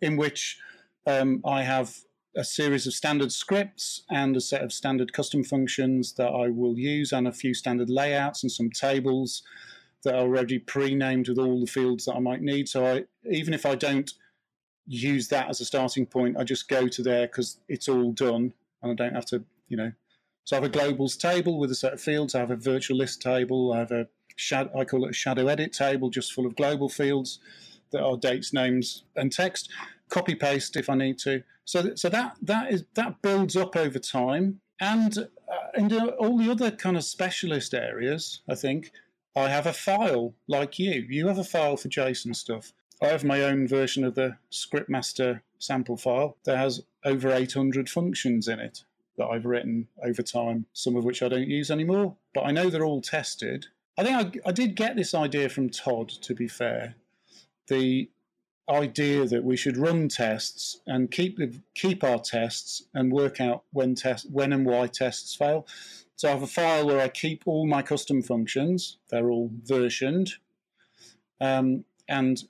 [0.00, 0.58] in which
[1.06, 1.96] um, I have
[2.36, 6.78] a series of standard scripts and a set of standard custom functions that I will
[6.78, 9.42] use, and a few standard layouts and some tables
[10.04, 12.68] that are already pre-named with all the fields that I might need.
[12.68, 14.10] So I, even if I don't
[14.86, 18.52] use that as a starting point, I just go to there because it's all done,
[18.82, 19.92] and I don't have to, you know.
[20.44, 22.34] So I have a globals table with a set of fields.
[22.34, 23.72] I have a virtual list table.
[23.72, 26.88] I have a shadow, I call it a shadow edit table, just full of global
[26.88, 27.40] fields
[27.90, 29.68] that are dates, names, and text.
[30.08, 31.42] Copy paste if I need to.
[31.64, 35.24] So, so that that is that builds up over time, and uh,
[35.74, 38.90] in all the other kind of specialist areas, I think
[39.38, 41.06] I have a file like you.
[41.08, 42.72] You have a file for JSON stuff.
[43.00, 48.48] I have my own version of the Scriptmaster sample file that has over 800 functions
[48.48, 48.84] in it
[49.16, 52.70] that I've written over time, some of which I don't use anymore, but I know
[52.70, 53.66] they're all tested.
[53.96, 56.94] I think I, I did get this idea from Todd, to be fair.
[57.68, 58.10] The
[58.68, 61.38] idea that we should run tests and keep
[61.74, 65.66] keep our tests and work out when test when and why tests fail.
[66.18, 68.98] So I have a file where I keep all my custom functions.
[69.08, 70.32] They're all versioned,
[71.40, 72.42] um, and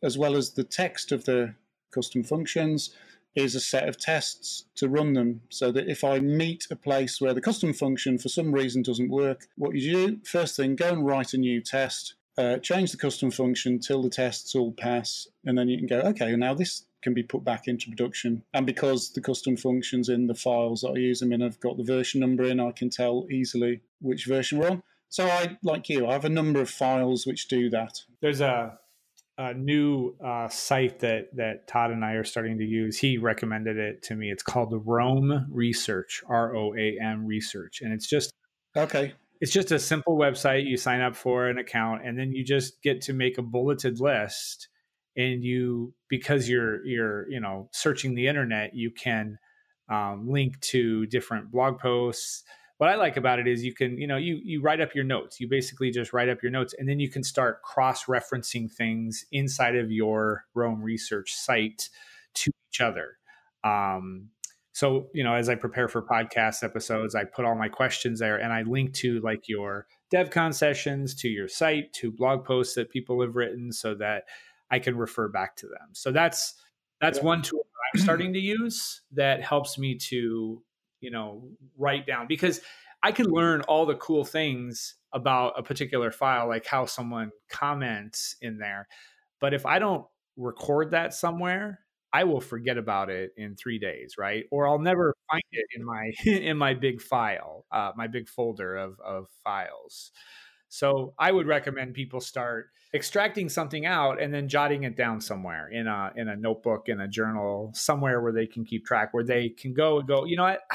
[0.00, 1.54] as well as the text of the
[1.92, 2.94] custom functions
[3.34, 7.20] is a set of tests to run them so that if I meet a place
[7.20, 10.90] where the custom function for some reason doesn't work, what you do, first thing, go
[10.90, 15.28] and write a new test uh, change the custom function till the tests all pass,
[15.44, 18.42] and then you can go, okay, now this can be put back into production.
[18.54, 21.76] And because the custom functions in the files that I use them in have got
[21.76, 24.82] the version number in, I can tell easily which version we're on.
[25.08, 28.00] So I, like you, I have a number of files which do that.
[28.20, 28.78] There's a,
[29.38, 32.98] a new uh, site that that Todd and I are starting to use.
[32.98, 34.30] He recommended it to me.
[34.30, 38.32] It's called the Roam Research, R O A M Research, and it's just
[38.76, 42.44] okay it's just a simple website you sign up for an account and then you
[42.44, 44.68] just get to make a bulleted list
[45.16, 49.38] and you because you're you're you know searching the internet you can
[49.88, 52.44] um, link to different blog posts.
[52.78, 55.04] What i like about it is you can you know you you write up your
[55.04, 55.40] notes.
[55.40, 59.24] You basically just write up your notes and then you can start cross referencing things
[59.32, 61.90] inside of your Roam Research site
[62.34, 63.18] to each other.
[63.64, 64.30] Um,
[64.72, 68.36] so you know as i prepare for podcast episodes i put all my questions there
[68.36, 72.90] and i link to like your devcon sessions to your site to blog posts that
[72.90, 74.24] people have written so that
[74.70, 76.54] i can refer back to them so that's
[77.00, 77.24] that's yeah.
[77.24, 80.62] one tool i'm starting to use that helps me to
[81.00, 82.60] you know write down because
[83.02, 88.36] i can learn all the cool things about a particular file like how someone comments
[88.40, 88.86] in there
[89.40, 90.04] but if i don't
[90.36, 91.80] record that somewhere
[92.12, 94.44] I will forget about it in three days, right?
[94.50, 98.76] Or I'll never find it in my in my big file, uh, my big folder
[98.76, 100.12] of of files.
[100.70, 105.68] So I would recommend people start extracting something out and then jotting it down somewhere
[105.68, 109.22] in a in a notebook in a journal somewhere where they can keep track where
[109.22, 110.60] they can go and go you know what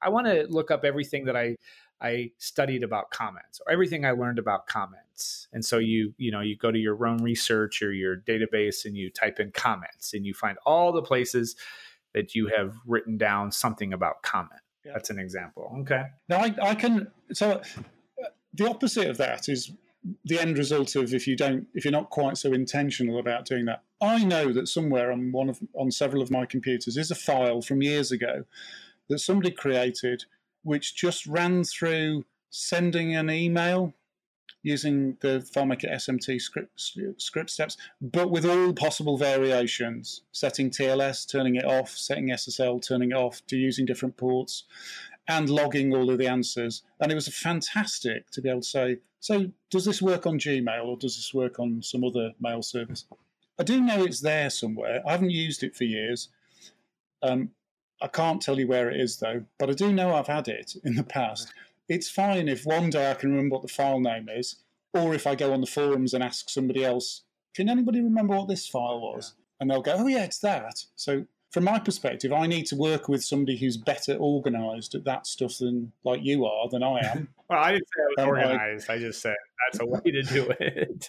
[0.00, 1.56] I want to look up everything that I
[2.00, 5.48] I studied about comments or everything I learned about comments.
[5.52, 8.96] And so you, you know, you go to your Roam Research or your database and
[8.96, 11.56] you type in comments and you find all the places
[12.14, 14.62] that you have written down something about comment.
[14.82, 14.92] Yeah.
[14.94, 15.76] That's an example.
[15.80, 16.04] Okay.
[16.28, 17.60] Now I, I can, so
[18.54, 19.72] the opposite of that is
[20.24, 23.66] the end result of if you don't, if you're not quite so intentional about doing
[23.66, 23.82] that.
[24.00, 27.60] I know that somewhere on one of, on several of my computers is a file
[27.60, 28.44] from years ago
[29.08, 30.24] that somebody created
[30.62, 33.94] which just ran through sending an email
[34.62, 41.56] using the FileMaker SMTP script, script steps, but with all possible variations, setting TLS, turning
[41.56, 44.64] it off, setting SSL, turning it off, to using different ports,
[45.30, 46.82] and logging all of the answers.
[47.00, 50.84] And it was fantastic to be able to say, so does this work on Gmail
[50.84, 53.04] or does this work on some other mail service?
[53.58, 55.02] I do know it's there somewhere.
[55.06, 56.28] I haven't used it for years.
[57.22, 57.50] Um,
[58.02, 60.74] I can't tell you where it is though, but I do know I've had it
[60.84, 61.52] in the past.
[61.88, 64.56] It's fine if one day I can remember what the file name is,
[64.94, 67.22] Or if I go on the forums and ask somebody else,
[67.54, 69.34] can anybody remember what this file was?
[69.36, 69.42] Yeah.
[69.60, 70.84] And they'll go, oh, yeah, it's that.
[70.96, 75.26] So from my perspective, I need to work with somebody who's better organised at that
[75.26, 77.28] stuff than like you are than I am.
[77.48, 78.90] well, I didn't say I was organised.
[78.90, 79.34] I, I just said
[79.66, 81.08] that's a way to do it.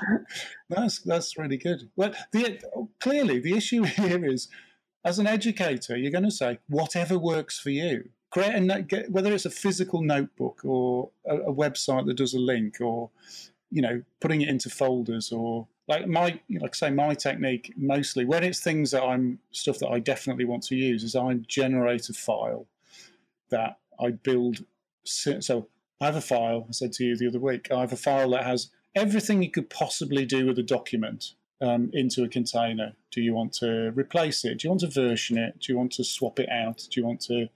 [0.70, 1.90] that's that's really good.
[1.94, 2.58] Well, the,
[3.00, 4.48] clearly the issue here is,
[5.04, 8.08] as an educator, you're going to say whatever works for you.
[8.30, 12.80] Create a whether it's a physical notebook or a, a website that does a link,
[12.80, 13.10] or
[13.70, 18.24] you know, putting it into folders or like my like I say my technique mostly
[18.24, 22.08] when it's things that I'm stuff that I definitely want to use is I generate
[22.08, 22.66] a file
[23.50, 24.64] that I build
[25.04, 25.68] so
[26.00, 28.30] I have a file I said to you the other week I have a file
[28.30, 32.92] that has everything you could possibly do with a document um, into a container.
[33.10, 34.58] Do you want to replace it?
[34.58, 35.60] Do you want to version it?
[35.60, 36.86] Do you want to swap it out?
[36.90, 37.48] Do you want to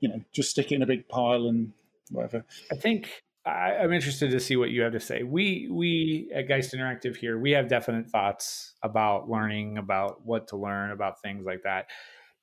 [0.00, 1.72] you know just stick it in a big pile and
[2.10, 2.44] whatever?
[2.72, 5.22] I think I, am interested to see what you have to say.
[5.22, 10.56] We we at Geist Interactive here, we have definite thoughts about learning, about what to
[10.56, 11.86] learn, about things like that.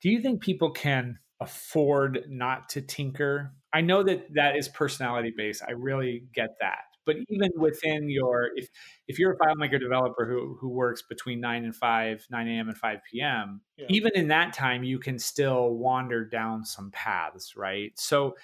[0.02, 3.54] Do you think people can afford not to tinker?
[3.74, 5.64] I know that that is personality based.
[5.68, 6.80] I really get that.
[7.06, 8.68] But even within your, if
[9.08, 12.68] if you're a FileMaker developer who who works between nine and five, nine a.m.
[12.68, 13.86] and five p.m., yeah.
[13.90, 17.92] even in that time, you can still wander down some paths, right?
[17.96, 18.36] So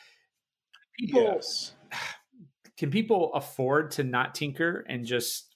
[0.99, 1.23] people.
[1.23, 1.73] Yes
[2.81, 5.53] can people afford to not tinker and just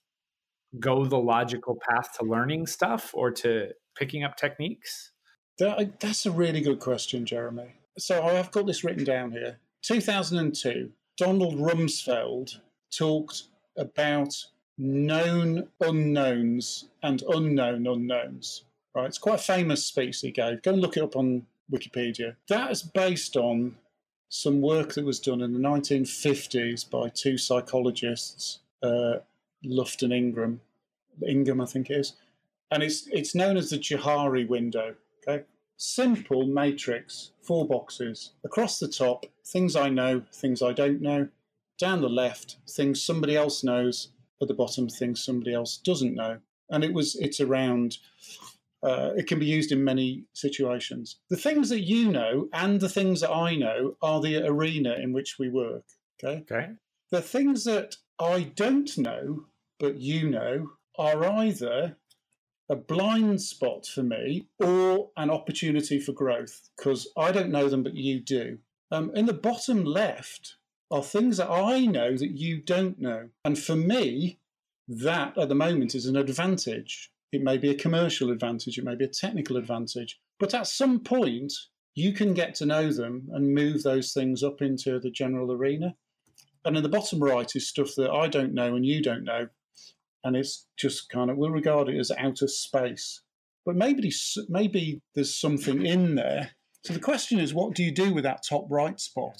[0.79, 5.11] go the logical path to learning stuff or to picking up techniques?
[5.57, 7.73] That, that's a really good question, Jeremy.
[7.97, 9.57] So I have got this written down here.
[9.81, 12.59] 2002, Donald Rumsfeld
[12.95, 13.45] talked
[13.75, 14.35] about
[14.77, 18.65] known unknowns and unknown unknowns.
[18.93, 20.61] Right, it's quite a famous speech he gave.
[20.61, 22.35] Go and look it up on Wikipedia.
[22.49, 23.77] That is based on
[24.35, 29.15] some work that was done in the 1950s by two psychologists, uh,
[29.63, 30.59] Luft and Ingram,
[31.25, 32.13] Ingham, I think it is,
[32.69, 34.95] and it's it's known as the Johari window.
[35.25, 35.45] Okay,
[35.77, 41.29] simple matrix, four boxes across the top, things I know, things I don't know.
[41.77, 44.09] Down the left, things somebody else knows.
[44.41, 46.39] At the bottom, things somebody else doesn't know.
[46.69, 47.99] And it was it's around
[48.85, 51.17] uh, it can be used in many situations.
[51.29, 55.11] The things that you know and the things that I know are the arena in
[55.11, 55.83] which we work.
[56.23, 56.45] Okay.
[56.49, 56.69] Okay.
[57.09, 59.45] The things that I don't know
[59.79, 61.97] but you know are either
[62.69, 67.83] a blind spot for me or an opportunity for growth because I don't know them
[67.83, 68.59] but you do.
[68.91, 70.55] Um, in the bottom left
[70.91, 74.39] are things that I know that you don't know, and for me,
[74.87, 78.95] that at the moment is an advantage it may be a commercial advantage, it may
[78.95, 80.19] be a technical advantage.
[80.39, 81.53] But at some point,
[81.95, 85.95] you can get to know them and move those things up into the general arena.
[86.65, 89.47] And in the bottom right is stuff that I don't know and you don't know.
[90.23, 93.21] And it's just kind of, we'll regard it as outer space.
[93.65, 94.11] But maybe,
[94.49, 96.51] maybe there's something in there.
[96.83, 99.37] So the question is, what do you do with that top right spot?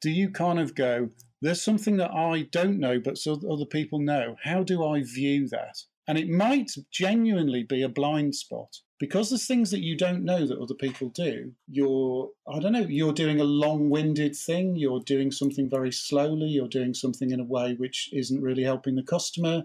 [0.00, 1.10] Do you kind of go,
[1.40, 4.36] there's something that I don't know, but so other people know.
[4.42, 5.76] How do I view that?
[6.08, 10.46] And it might genuinely be a blind spot because there's things that you don't know
[10.46, 11.52] that other people do.
[11.68, 16.48] You're, I don't know, you're doing a long winded thing, you're doing something very slowly,
[16.48, 19.64] you're doing something in a way which isn't really helping the customer.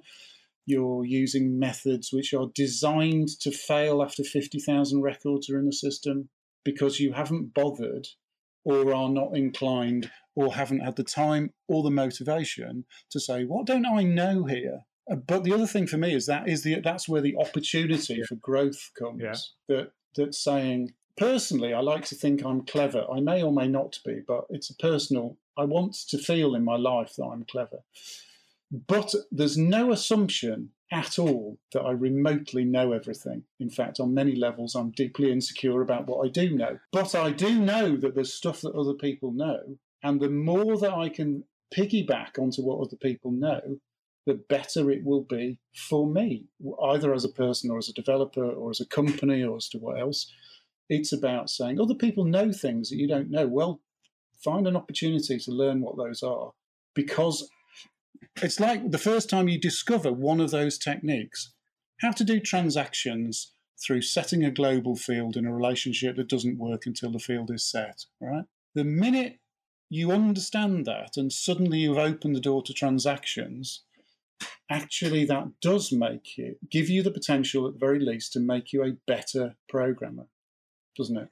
[0.66, 6.30] You're using methods which are designed to fail after 50,000 records are in the system
[6.64, 8.08] because you haven't bothered
[8.66, 13.66] or are not inclined or haven't had the time or the motivation to say, what
[13.66, 14.82] don't I know here?
[15.08, 18.26] But the other thing for me is that is the that's where the opportunity yeah.
[18.28, 19.22] for growth comes.
[19.22, 19.36] Yeah.
[19.68, 23.06] That that saying personally, I like to think I'm clever.
[23.12, 25.38] I may or may not be, but it's a personal.
[25.58, 27.84] I want to feel in my life that I'm clever.
[28.72, 33.44] But there's no assumption at all that I remotely know everything.
[33.60, 36.80] In fact, on many levels, I'm deeply insecure about what I do know.
[36.92, 39.78] But I do know that there's stuff that other people know.
[40.04, 41.44] And the more that I can
[41.76, 43.80] piggyback onto what other people know,
[44.28, 46.44] the better it will be for me,
[46.84, 49.78] either as a person or as a developer or as a company or as to
[49.78, 50.32] what else.
[50.90, 53.48] It's about saying other people know things that you don't know.
[53.48, 53.80] Well,
[54.44, 56.52] find an opportunity to learn what those are
[56.94, 57.50] because
[58.44, 61.54] it's like the first time you discover one of those techniques,
[62.02, 66.86] how to do transactions through setting a global field in a relationship that doesn't work
[66.86, 68.44] until the field is set, right?
[68.76, 69.40] The minute
[69.90, 73.84] you understand that and suddenly you've opened the door to transactions,
[74.70, 78.74] actually that does make you give you the potential at the very least to make
[78.74, 80.28] you a better programmer,
[80.98, 81.30] doesn't it?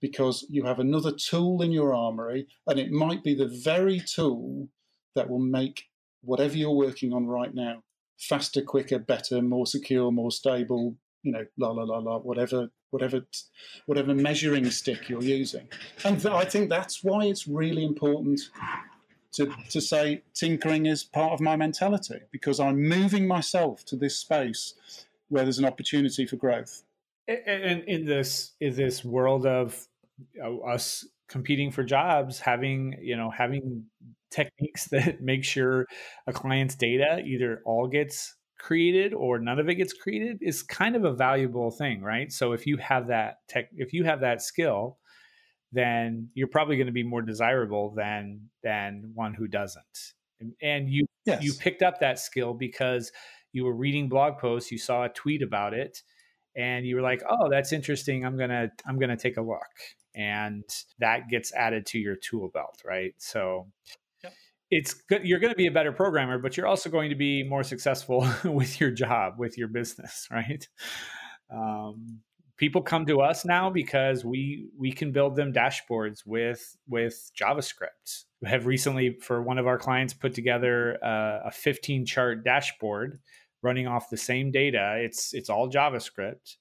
[0.00, 4.68] Because you have another tool in your armory, and it might be the very tool
[5.14, 5.84] that will make
[6.22, 7.82] whatever you're working on right now
[8.18, 13.22] faster, quicker, better, more secure, more stable, you know, la la la la, whatever, whatever,
[13.86, 15.66] whatever measuring stick you're using.
[16.04, 18.40] And I think that's why it's really important
[19.32, 24.16] to to say tinkering is part of my mentality because I'm moving myself to this
[24.16, 24.74] space
[25.28, 26.82] where there's an opportunity for growth.
[27.28, 29.86] And in this in this world of
[30.66, 33.84] us competing for jobs, having you know having
[34.30, 35.86] techniques that make sure
[36.26, 40.94] a client's data either all gets created or none of it gets created is kind
[40.94, 42.30] of a valuable thing, right?
[42.30, 44.98] So if you have that tech, if you have that skill,
[45.72, 50.14] then you're probably going to be more desirable than than one who doesn't.
[50.62, 51.42] And you yes.
[51.42, 53.12] you picked up that skill because
[53.52, 56.02] you were reading blog posts, you saw a tweet about it,
[56.56, 58.24] and you were like, "Oh, that's interesting.
[58.24, 59.60] I'm gonna I'm gonna take a look."
[60.14, 60.64] And
[60.98, 63.14] that gets added to your tool belt, right?
[63.18, 63.68] So
[64.70, 67.42] it's good you're going to be a better programmer but you're also going to be
[67.42, 70.68] more successful with your job with your business right
[71.52, 72.20] um,
[72.60, 78.24] people come to us now because we we can build them dashboards with with javascript
[78.42, 83.18] we have recently for one of our clients put together a, a 15 chart dashboard
[83.62, 86.56] running off the same data it's it's all javascript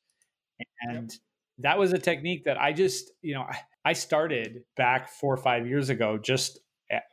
[0.82, 1.20] and yep.
[1.58, 3.46] that was a technique that i just you know
[3.86, 6.60] I, started back four or five years ago just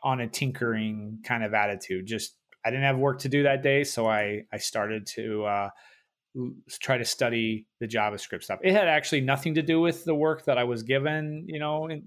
[0.02, 2.06] on a tinkering kind of attitude.
[2.06, 5.70] Just I didn't have work to do that day, so I I started to uh,
[6.70, 8.60] try to study the JavaScript stuff.
[8.62, 11.86] It had actually nothing to do with the work that I was given, you know,
[11.86, 12.02] in,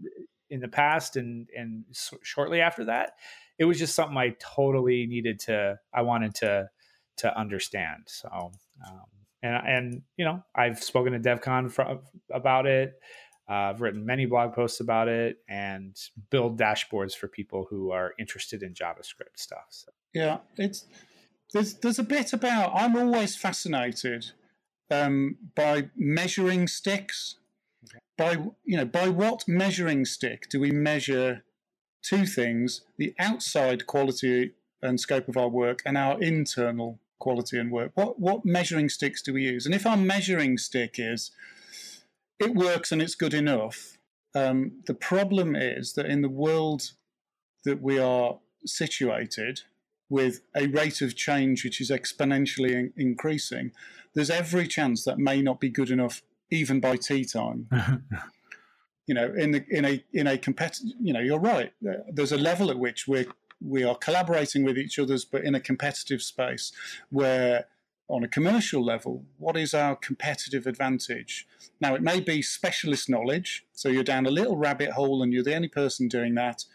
[0.50, 3.14] in the past and and so shortly after that.
[3.58, 5.80] It was just something I totally needed to.
[5.94, 6.70] I wanted to
[7.18, 8.04] to understand.
[8.08, 8.30] So.
[8.88, 9.02] Um,
[9.42, 12.00] and, and you know I've spoken to DevCon for,
[12.32, 13.00] about it.
[13.50, 15.98] Uh, I've written many blog posts about it and
[16.30, 19.66] build dashboards for people who are interested in JavaScript stuff.
[19.70, 19.92] So.
[20.14, 20.86] Yeah, it's
[21.54, 24.32] there's there's a bit about I'm always fascinated
[24.92, 27.36] um, by measuring sticks.
[28.18, 28.34] By
[28.66, 31.44] you know by what measuring stick do we measure
[32.02, 37.72] two things: the outside quality and scope of our work, and our internal quality and
[37.72, 37.92] work.
[37.96, 39.66] What what measuring sticks do we use?
[39.66, 41.32] And if our measuring stick is
[42.40, 43.98] it works and it's good enough.
[44.34, 46.92] Um, the problem is that in the world
[47.66, 49.62] that we are situated,
[50.10, 53.72] with a rate of change which is exponentially in- increasing,
[54.14, 57.68] there's every chance that may not be good enough even by tea time.
[59.08, 61.72] you know, in the in a in a competitive, you know, you're right.
[62.12, 63.26] There's a level at which we're
[63.62, 66.72] we are collaborating with each other's, but in a competitive space
[67.10, 67.66] where
[68.08, 71.48] on a commercial level, what is our competitive advantage?
[71.80, 75.44] Now, it may be specialist knowledge, so you're down a little rabbit hole and you're
[75.44, 76.66] the only person doing that.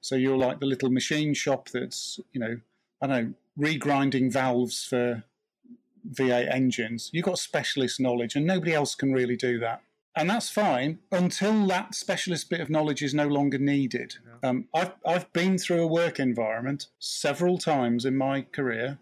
[0.00, 2.58] So you're like the little machine shop that's, you know,
[3.02, 5.24] I don't know, regrinding valves for
[6.12, 7.10] V8 engines.
[7.12, 9.82] You've got specialist knowledge and nobody else can really do that.
[10.14, 14.16] And that's fine until that specialist bit of knowledge is no longer needed.
[14.24, 14.48] Yeah.
[14.48, 18.98] Um, I've, I've been through a work environment several times in my career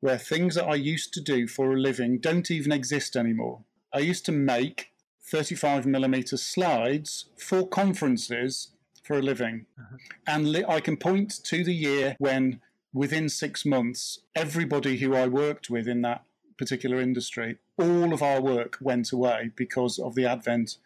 [0.00, 3.60] where things that I used to do for a living don't even exist anymore.
[3.92, 4.90] I used to make
[5.22, 8.68] 35 millimeter slides for conferences
[9.06, 9.66] for a living.
[9.78, 9.96] Uh-huh.
[10.26, 12.60] And li- I can point to the year when,
[12.92, 16.24] within six months, everybody who I worked with in that
[16.58, 20.78] particular industry, all of our work went away because of the advent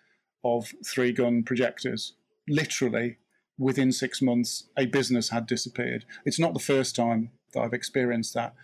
[0.44, 2.14] of three gun projectors.
[2.48, 3.18] Literally,
[3.58, 6.04] within six months, a business had disappeared.
[6.24, 8.54] It's not the first time that I've experienced that.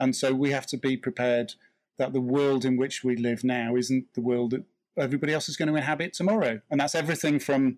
[0.00, 1.54] And so we have to be prepared
[1.98, 4.64] that the world in which we live now isn't the world that
[4.98, 6.60] everybody else is going to inhabit tomorrow.
[6.70, 7.76] And that's everything from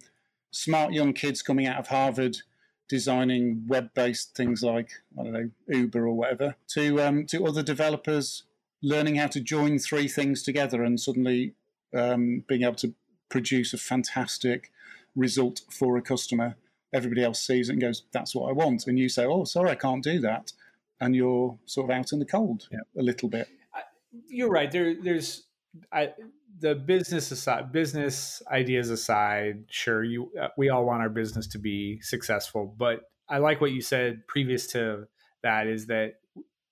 [0.51, 2.38] smart young kids coming out of Harvard
[2.88, 8.44] designing web-based things like I don't know Uber or whatever to um, to other developers
[8.82, 11.55] learning how to join three things together and suddenly
[11.94, 12.94] um, being able to
[13.28, 14.72] produce a fantastic
[15.16, 16.57] result for a customer.
[16.92, 19.70] Everybody else sees it and goes, "That's what I want," and you say, "Oh, sorry,
[19.70, 20.53] I can't do that."
[21.01, 22.78] and you're sort of out in the cold yeah.
[22.99, 23.49] a little bit.
[24.28, 24.70] You're right.
[24.70, 25.44] There, there's
[25.92, 26.12] I,
[26.61, 29.64] the business aside, business ideas aside.
[29.70, 33.72] Sure, you uh, we all want our business to be successful, but I like what
[33.72, 35.06] you said previous to
[35.42, 35.66] that.
[35.66, 36.14] Is that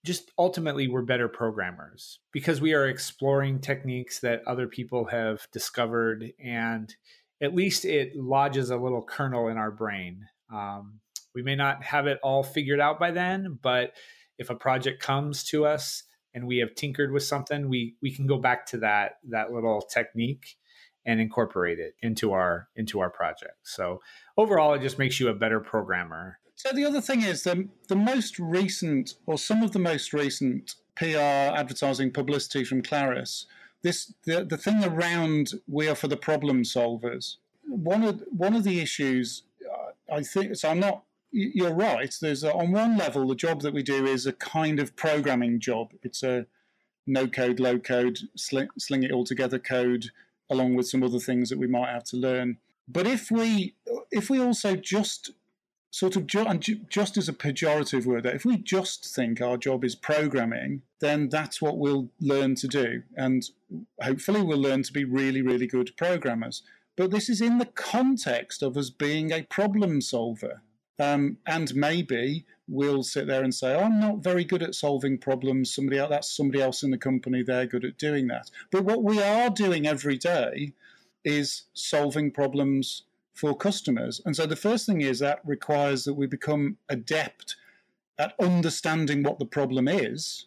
[0.06, 6.32] just ultimately we're better programmers because we are exploring techniques that other people have discovered
[6.42, 6.94] and
[7.42, 10.24] at least it lodges a little kernel in our brain
[10.54, 11.00] um,
[11.34, 13.94] we may not have it all figured out by then but
[14.38, 16.04] if a project comes to us
[16.36, 19.80] and we have tinkered with something, we we can go back to that that little
[19.80, 20.58] technique
[21.06, 23.56] and incorporate it into our into our project.
[23.62, 24.02] So
[24.36, 26.38] overall, it just makes you a better programmer.
[26.54, 30.74] So the other thing is the the most recent, or some of the most recent
[30.94, 33.46] PR advertising publicity from Claris.
[33.82, 37.36] This the the thing around we are for the problem solvers.
[37.66, 40.68] One of one of the issues uh, I think so.
[40.68, 41.02] I'm not.
[41.30, 42.14] You're right.
[42.20, 45.60] There's a, on one level the job that we do is a kind of programming
[45.60, 45.92] job.
[46.02, 46.46] It's a
[47.06, 50.06] no code, low code, sling, sling it all together code,
[50.50, 52.58] along with some other things that we might have to learn.
[52.88, 53.74] But if we
[54.10, 55.32] if we also just
[55.90, 59.84] sort of ju- just as a pejorative word, that if we just think our job
[59.84, 63.50] is programming, then that's what we'll learn to do, and
[64.00, 66.62] hopefully we'll learn to be really really good programmers.
[66.96, 70.62] But this is in the context of us being a problem solver.
[70.98, 75.18] Um, and maybe we'll sit there and say, oh, I'm not very good at solving
[75.18, 75.74] problems.
[75.74, 78.50] Somebody else, that's somebody else in the company, they're good at doing that.
[78.70, 80.72] But what we are doing every day
[81.24, 83.02] is solving problems
[83.34, 84.22] for customers.
[84.24, 87.56] And so the first thing is that requires that we become adept
[88.18, 90.46] at understanding what the problem is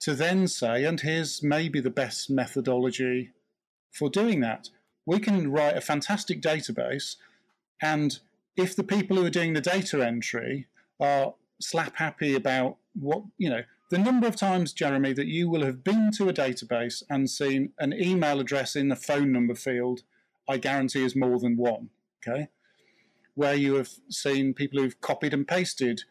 [0.00, 3.30] to then say, and here's maybe the best methodology
[3.92, 4.70] for doing that.
[5.06, 7.16] We can write a fantastic database,
[7.82, 8.18] and
[8.60, 10.66] if the people who are doing the data entry
[11.00, 15.64] are slap happy about what, you know, the number of times, Jeremy, that you will
[15.64, 20.02] have been to a database and seen an email address in the phone number field,
[20.48, 21.90] I guarantee is more than one.
[22.22, 22.48] Okay.
[23.34, 26.02] Where you have seen people who've copied and pasted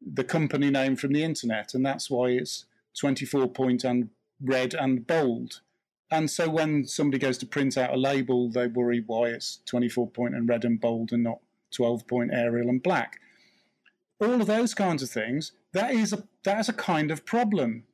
[0.00, 2.64] the company name from the internet, and that's why it's
[2.98, 5.60] 24 point and red and bold.
[6.10, 10.08] And so when somebody goes to print out a label, they worry why it's 24
[10.10, 11.40] point and red and bold and not
[11.76, 13.20] 12 point Arial and black.
[14.20, 17.84] All of those kinds of things, that is a that is a kind of problem.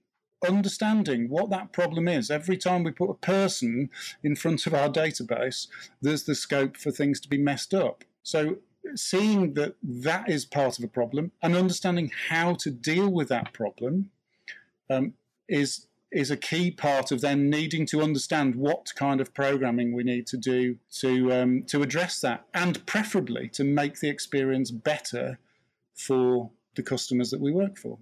[0.46, 2.30] Understanding what that problem is.
[2.30, 3.90] Every time we put a person
[4.24, 5.68] in front of our database,
[6.00, 8.04] there's the scope for things to be messed up.
[8.24, 8.56] So
[8.96, 13.52] seeing that that is part of a problem and understanding how to deal with that
[13.52, 14.10] problem
[14.90, 15.14] um,
[15.48, 20.04] is is a key part of then needing to understand what kind of programming we
[20.04, 25.38] need to do to um, to address that, and preferably to make the experience better
[25.94, 27.98] for the customers that we work for.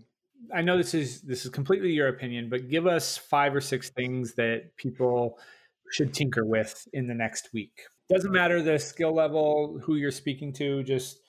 [0.55, 3.91] I know this is this is completely your opinion, but give us five or six
[3.91, 5.39] things that people
[5.91, 7.83] should tinker with in the next week.
[8.09, 11.21] Doesn't matter the skill level, who you're speaking to, just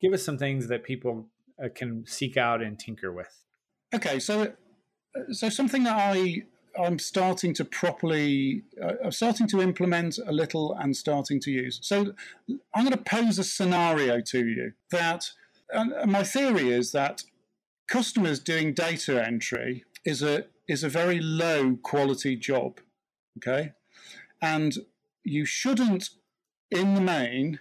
[0.00, 1.28] give us some things that people
[1.62, 3.44] uh, can seek out and tinker with.
[3.94, 4.52] Okay, so
[5.32, 6.44] so something that I
[6.76, 11.78] I'm starting to properly uh, I'm starting to implement a little and starting to use.
[11.82, 12.14] So
[12.74, 15.30] I'm going to pose a scenario to you that
[15.70, 17.24] and my theory is that
[17.88, 22.80] customers doing data entry is a is a very low quality job.
[23.38, 23.72] Okay,
[24.40, 24.78] and
[25.24, 26.10] you shouldn't,
[26.70, 27.60] in the main,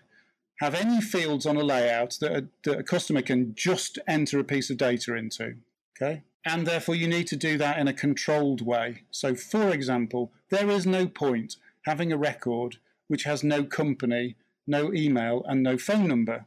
[0.59, 4.43] have any fields on a layout that a, that a customer can just enter a
[4.43, 5.55] piece of data into.
[5.95, 9.03] Okay, and therefore you need to do that in a controlled way.
[9.11, 12.77] So, for example, there is no point having a record
[13.07, 14.35] which has no company,
[14.67, 16.45] no email, and no phone number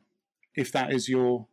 [0.54, 1.46] if that is your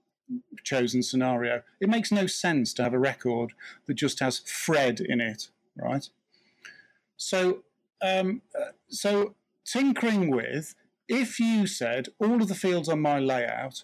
[0.63, 1.61] chosen scenario.
[1.79, 3.51] It makes no sense to have a record
[3.85, 6.07] that just has Fred in it, right?
[7.17, 7.63] So,
[8.01, 9.35] um, uh, so
[9.65, 10.75] tinkering with,
[11.07, 13.83] if you said all of the fields on my layout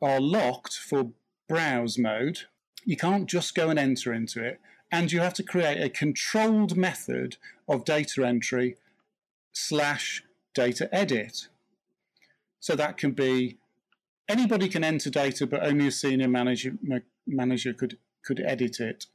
[0.00, 1.10] are locked for
[1.48, 2.40] browse mode,
[2.84, 4.60] you can't just go and enter into it,
[4.90, 7.36] and you have to create a controlled method
[7.68, 8.76] of data entry
[9.52, 10.24] slash
[10.54, 11.48] data edit.
[12.58, 13.58] So that can be
[14.28, 16.72] anybody can enter data, but only a senior manager
[17.26, 19.06] manager could could edit it.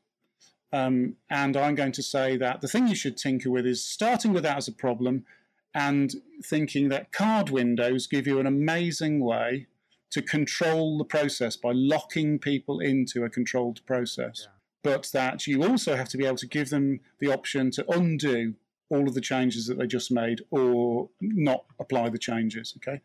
[0.74, 4.34] Um, and I'm going to say that the thing you should tinker with is starting
[4.34, 5.26] with that as a problem
[5.74, 9.68] and thinking that card windows give you an amazing way
[10.12, 14.47] to control the process by locking people into a controlled process.
[14.47, 14.51] Yeah.
[14.84, 18.53] But that you also have to be able to give them the option to undo
[18.89, 22.74] all of the changes that they just made or not apply the changes.
[22.78, 23.01] Okay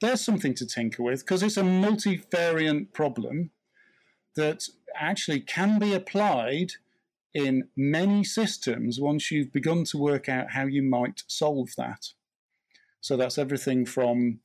[0.00, 3.50] there's something to tinker with because it's a multivariant problem
[4.36, 6.72] that actually can be applied
[7.32, 12.06] in many systems once you've begun to work out how you might solve that.
[13.00, 14.40] So that's everything from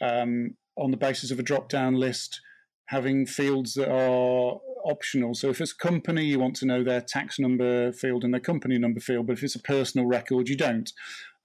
[0.00, 2.40] um, on the basis of a drop down list,
[2.86, 5.34] having fields that are optional.
[5.34, 8.40] So if it's a company, you want to know their tax number field and their
[8.40, 10.90] company number field, but if it's a personal record, you don't.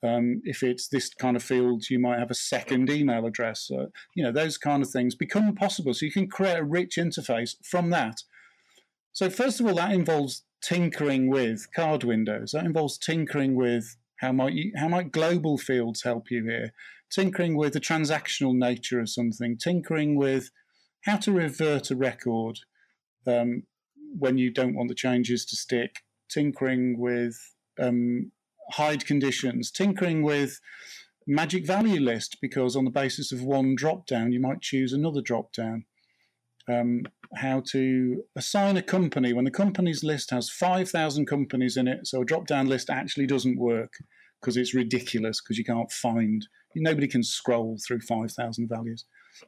[0.04, 3.70] Um, if it's this kind of field, you might have a second email address.
[3.72, 5.94] Uh, you know, those kind of things become possible.
[5.94, 8.22] So you can create a rich interface from that.
[9.14, 12.52] So first of all, that involves tinkering with card windows.
[12.52, 16.74] That involves tinkering with how might you, how might global fields help you here?
[17.12, 19.57] Tinkering with the transactional nature of something.
[19.57, 20.51] Tinkering with
[21.01, 22.59] how to revert a record
[23.28, 23.64] um,
[24.18, 27.38] when you don't want the changes to stick, tinkering with
[27.80, 28.32] um,
[28.72, 30.59] hide conditions, tinkering with
[31.28, 35.22] magic value list because on the basis of one drop down, you might choose another
[35.22, 35.86] drop down.
[36.68, 37.03] Um,
[37.36, 42.22] how to assign a company when the company's list has 5,000 companies in it, so
[42.22, 43.93] a drop down list actually doesn't work
[44.42, 49.06] because it's ridiculous because you can't find, nobody can scroll through 5,000 values.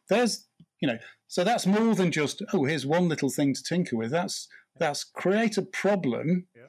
[0.10, 0.48] There's,
[0.80, 4.12] you know, so that's more than just, oh, here's one little thing to tinker with.
[4.12, 6.64] That's, that's create a problem yeah,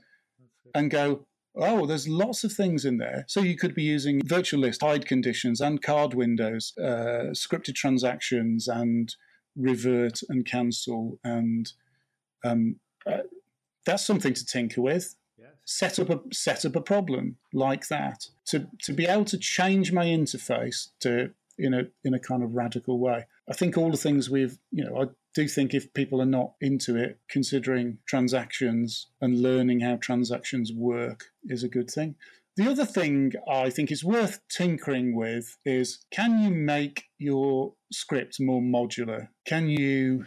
[0.75, 3.25] and go, Oh, there's lots of things in there.
[3.29, 8.67] So you could be using virtual list, hide conditions, and card windows, uh, scripted transactions,
[8.67, 9.15] and
[9.57, 11.73] revert and cancel, and
[12.45, 13.19] um, uh,
[13.87, 15.15] that's something to tinker with.
[15.65, 19.93] Set up a set up a problem like that to to be able to change
[19.93, 23.27] my interface to in a in a kind of radical way.
[23.49, 25.05] I think all the things we've you know I
[25.35, 31.25] do think if people are not into it, considering transactions and learning how transactions work
[31.45, 32.15] is a good thing.
[32.57, 38.39] The other thing I think is worth tinkering with is can you make your script
[38.39, 39.29] more modular?
[39.45, 40.27] Can you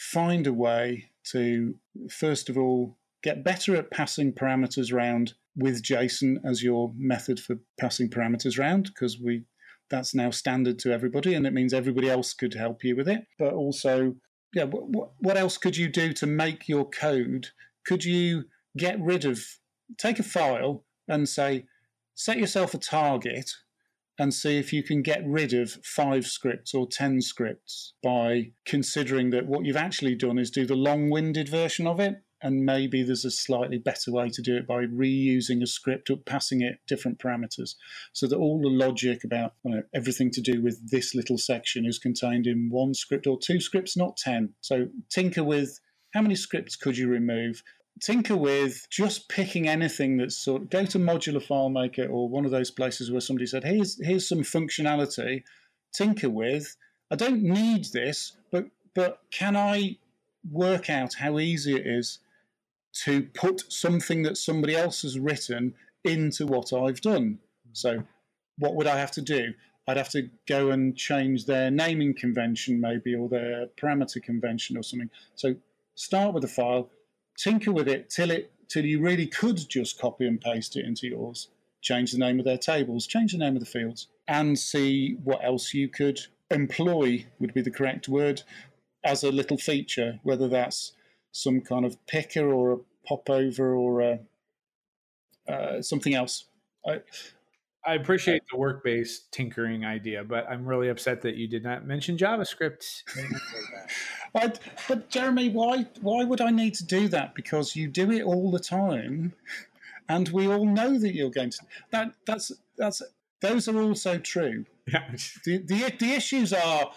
[0.00, 1.74] find a way to,
[2.10, 7.56] first of all, get better at passing parameters around with JSON as your method for
[7.80, 8.84] passing parameters around?
[8.84, 9.44] Because we
[9.90, 13.24] that's now standard to everybody and it means everybody else could help you with it
[13.38, 14.14] but also
[14.54, 17.48] yeah, what, what else could you do to make your code?
[17.86, 18.44] Could you
[18.76, 19.44] get rid of,
[19.98, 21.66] take a file and say,
[22.14, 23.50] set yourself a target
[24.18, 29.30] and see if you can get rid of five scripts or 10 scripts by considering
[29.30, 33.02] that what you've actually done is do the long winded version of it and maybe
[33.02, 36.78] there's a slightly better way to do it by reusing a script or passing it
[36.86, 37.74] different parameters.
[38.12, 41.98] So that all the logic about know, everything to do with this little section is
[41.98, 45.80] contained in one script or two scripts not 10 so tinker with
[46.14, 47.62] how many scripts could you remove?
[48.00, 52.50] Tinker with just picking anything that's sort of, go to modular FileMaker or one of
[52.50, 55.42] those places where somebody said here's here's some functionality.
[55.92, 56.76] Tinker with
[57.10, 59.96] i don't need this but but can i
[60.50, 62.18] work out how easy it is
[63.04, 65.74] to put something that somebody else has written
[66.04, 67.38] into what I've done.
[67.72, 68.04] So,
[68.58, 69.54] what would I have to do?
[69.86, 74.82] I'd have to go and change their naming convention, maybe, or their parameter convention, or
[74.82, 75.10] something.
[75.34, 75.56] So,
[75.94, 76.90] start with a file,
[77.36, 81.06] tinker with it till it till you really could just copy and paste it into
[81.06, 81.48] yours.
[81.80, 85.42] Change the name of their tables, change the name of the fields, and see what
[85.44, 86.20] else you could
[86.50, 88.42] employ would be the correct word
[89.04, 90.92] as a little feature, whether that's
[91.32, 94.18] some kind of picker or a popover or a,
[95.48, 96.44] uh, something else.
[96.86, 97.00] I,
[97.88, 101.86] I appreciate the work based tinkering idea, but I'm really upset that you did not
[101.86, 102.84] mention JavaScript.
[104.34, 104.52] I,
[104.88, 107.34] but Jeremy, why why would I need to do that?
[107.34, 109.32] Because you do it all the time,
[110.08, 111.58] and we all know that you're going to.
[111.90, 113.00] That that's that's
[113.40, 114.64] those are also true.
[114.90, 115.04] Yeah.
[115.44, 116.92] The, the the issues are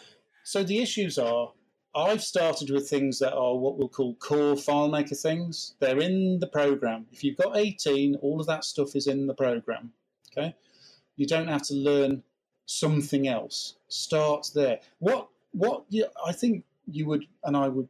[0.46, 1.52] so the issues are
[1.94, 5.76] I've started with things that are what we'll call core FileMaker things.
[5.80, 7.06] They're in the program.
[7.12, 9.92] If you've got 18, all of that stuff is in the program.
[10.32, 10.56] Okay,
[11.18, 12.24] you don't have to learn
[12.66, 13.76] something else.
[13.90, 14.80] Start there.
[15.00, 17.90] What what you, I think you would and I would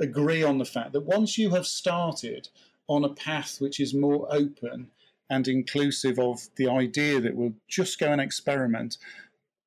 [0.00, 2.48] agree on the fact that once you have started
[2.88, 4.88] on a path which is more open
[5.30, 8.98] and inclusive of the idea that we'll just go and experiment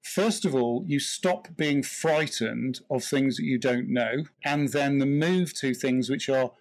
[0.06, 5.00] First of all, you stop being frightened of things that you don't know, and then
[5.00, 6.52] the move to things which are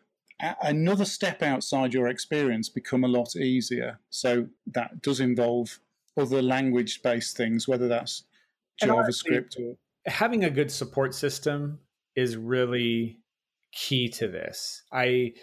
[0.63, 4.01] another step outside your experience become a lot easier.
[4.09, 5.79] So that does involve
[6.17, 8.25] other language based things, whether that's
[8.83, 9.77] JavaScript or
[10.07, 11.79] having a good support system
[12.17, 13.19] is really
[13.73, 14.85] key to this.
[14.91, 15.35] I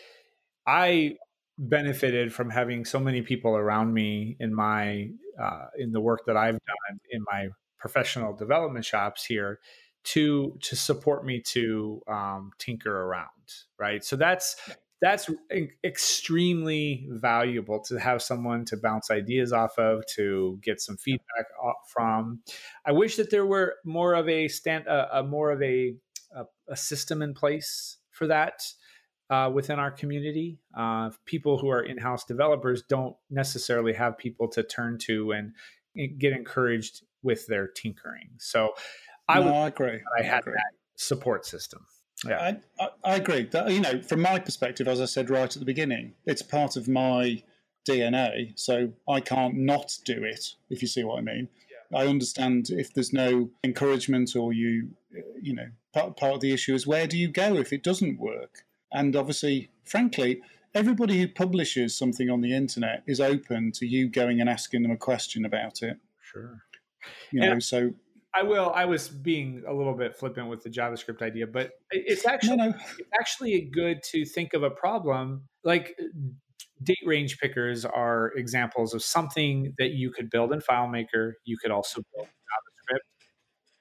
[0.65, 1.17] I
[1.59, 6.35] benefited from having so many people around me in my uh, in the work that
[6.35, 7.49] I've done in my
[7.82, 9.59] professional development shops here
[10.03, 13.27] to to support me to um, tinker around
[13.82, 14.03] right?
[14.03, 14.55] So that's
[15.01, 15.29] that's
[15.84, 21.47] extremely valuable to have someone to bounce ideas off of to get some feedback
[21.88, 22.41] from.
[22.86, 25.95] I wish that there were more of a stand a, a more of a,
[26.36, 28.61] a, a system in place for that
[29.32, 30.59] uh, within our community.
[30.77, 35.53] Uh, people who are in-house developers don't necessarily have people to turn to and
[36.19, 38.30] get encouraged with their tinkering.
[38.39, 38.74] So
[39.28, 39.99] I no, would I agree.
[40.17, 41.86] I had I that support system.
[42.26, 43.45] Yeah, I, I, agree.
[43.45, 46.76] That, you know, from my perspective, as I said right at the beginning, it's part
[46.76, 47.41] of my
[47.89, 50.53] DNA, so I can't not do it.
[50.69, 51.49] If you see what I mean.
[51.93, 54.91] I understand if there's no encouragement or you,
[55.41, 58.19] you know, part, part of the issue is where do you go if it doesn't
[58.19, 58.63] work?
[58.93, 60.41] And obviously, frankly,
[60.74, 64.91] everybody who publishes something on the internet is open to you going and asking them
[64.91, 65.97] a question about it.
[66.22, 66.61] Sure.
[67.31, 67.91] You know, so
[68.33, 68.71] I will.
[68.73, 72.69] I was being a little bit flippant with the JavaScript idea, but it's actually no,
[72.69, 72.75] no.
[72.97, 75.95] it's actually good to think of a problem like
[76.83, 81.33] date range pickers are examples of something that you could build in FileMaker.
[81.43, 83.27] You could also build in JavaScript.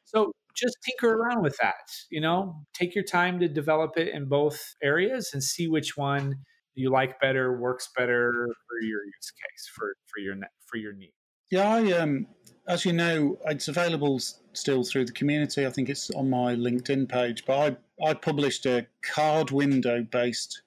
[0.04, 1.90] So just tinker around with that.
[2.10, 6.34] You know, take your time to develop it in both areas and see which one
[6.74, 8.32] you like better, works better
[8.68, 11.12] for your use case for for your for your need.
[11.50, 12.26] Yeah, I um,
[12.70, 14.20] as you know, it's available
[14.52, 15.66] still through the community.
[15.66, 20.62] I think it's on my LinkedIn page, but I I published a card window based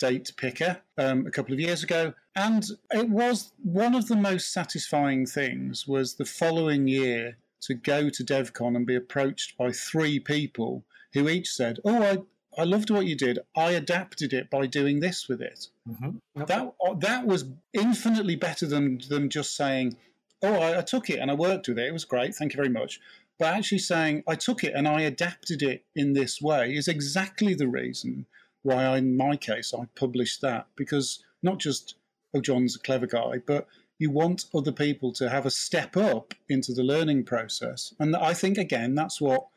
[0.00, 4.52] date picker um, a couple of years ago, and it was one of the most
[4.52, 10.18] satisfying things was the following year to go to DevCon and be approached by three
[10.18, 10.82] people
[11.12, 12.18] who each said, "Oh, I."
[12.56, 13.40] I loved what you did.
[13.56, 15.66] I adapted it by doing this with it.
[15.88, 16.42] Mm-hmm.
[16.42, 16.54] Okay.
[16.54, 19.96] That that was infinitely better than than just saying,
[20.44, 21.88] "Oh, I, I took it and I worked with it.
[21.88, 22.34] It was great.
[22.34, 23.00] Thank you very much."
[23.38, 27.54] But actually saying, "I took it and I adapted it in this way" is exactly
[27.54, 28.26] the reason
[28.62, 31.96] why, I, in my case, I published that because not just
[32.34, 33.66] oh John's a clever guy, but
[33.98, 38.34] you want other people to have a step up into the learning process, and I
[38.34, 39.48] think again that's what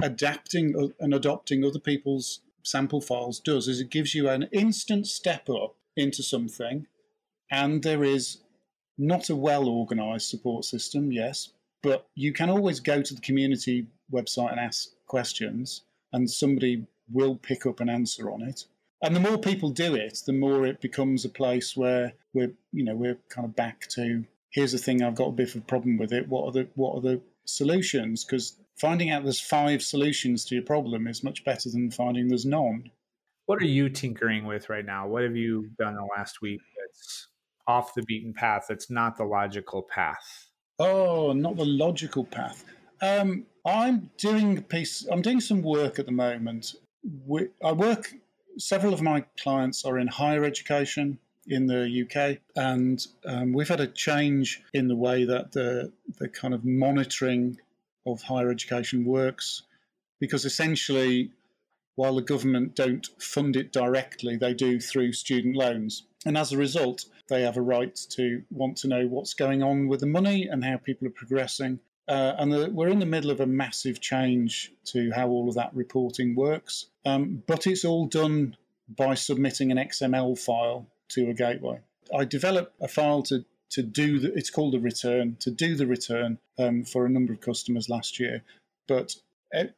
[0.00, 5.48] adapting and adopting other people's sample files does is it gives you an instant step
[5.50, 6.86] up into something
[7.50, 8.38] and there is
[8.98, 13.86] not a well organized support system yes but you can always go to the community
[14.12, 15.82] website and ask questions
[16.12, 18.64] and somebody will pick up an answer on it.
[19.02, 22.84] And the more people do it, the more it becomes a place where we're, you
[22.84, 25.64] know, we're kind of back to here's the thing I've got a bit of a
[25.64, 26.28] problem with it.
[26.28, 28.24] What are the what are the solutions?
[28.24, 32.46] Because finding out there's five solutions to your problem is much better than finding there's
[32.46, 32.90] none.
[33.46, 35.08] What are you tinkering with right now?
[35.08, 37.26] What have you done the last week that's
[37.66, 38.66] off the beaten path?
[38.68, 40.48] That's not the logical path.
[40.78, 42.64] Oh, not the logical path.
[43.00, 45.06] Um, I'm doing a piece.
[45.10, 46.74] I'm doing some work at the moment
[47.26, 48.14] we, I work,
[48.58, 53.80] several of my clients are in higher education in the UK, and um, we've had
[53.80, 57.58] a change in the way that the, the kind of monitoring
[58.06, 59.62] of higher education works,
[60.20, 61.32] because essentially,
[61.96, 66.04] while the government don't fund it directly, they do through student loans.
[66.24, 69.88] And as a result, they have a right to want to know what's going on
[69.88, 71.78] with the money and how people are progressing.
[72.08, 75.54] Uh, and the, we're in the middle of a massive change to how all of
[75.54, 76.86] that reporting works.
[77.06, 78.56] Um, but it's all done
[78.88, 81.78] by submitting an XML file to a gateway.
[82.14, 85.86] I developed a file to to do the, it's called a return to do the
[85.86, 88.42] return um, for a number of customers last year.
[88.86, 89.16] But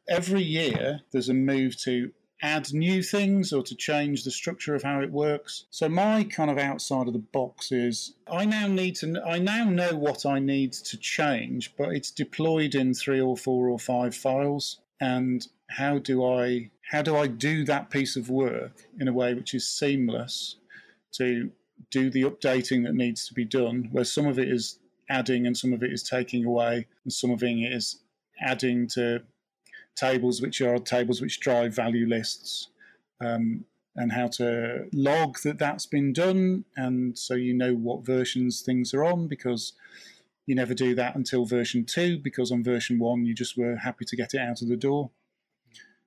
[0.09, 2.11] every year there's a move to
[2.41, 5.65] add new things or to change the structure of how it works.
[5.69, 9.63] So my kind of outside of the box is I now need to I now
[9.65, 14.15] know what I need to change, but it's deployed in three or four or five
[14.15, 19.13] files and how do I how do I do that piece of work in a
[19.13, 20.57] way which is seamless
[21.13, 21.51] to
[21.89, 24.79] do the updating that needs to be done where some of it is
[25.09, 28.01] adding and some of it is taking away and some of it is
[28.41, 29.21] adding to
[29.95, 32.69] tables, which are tables which drive value lists,
[33.21, 33.65] um,
[33.95, 38.93] and how to log that that's been done, and so you know what versions things
[38.93, 39.73] are on because
[40.45, 44.05] you never do that until version two because on version one you just were happy
[44.05, 45.09] to get it out of the door.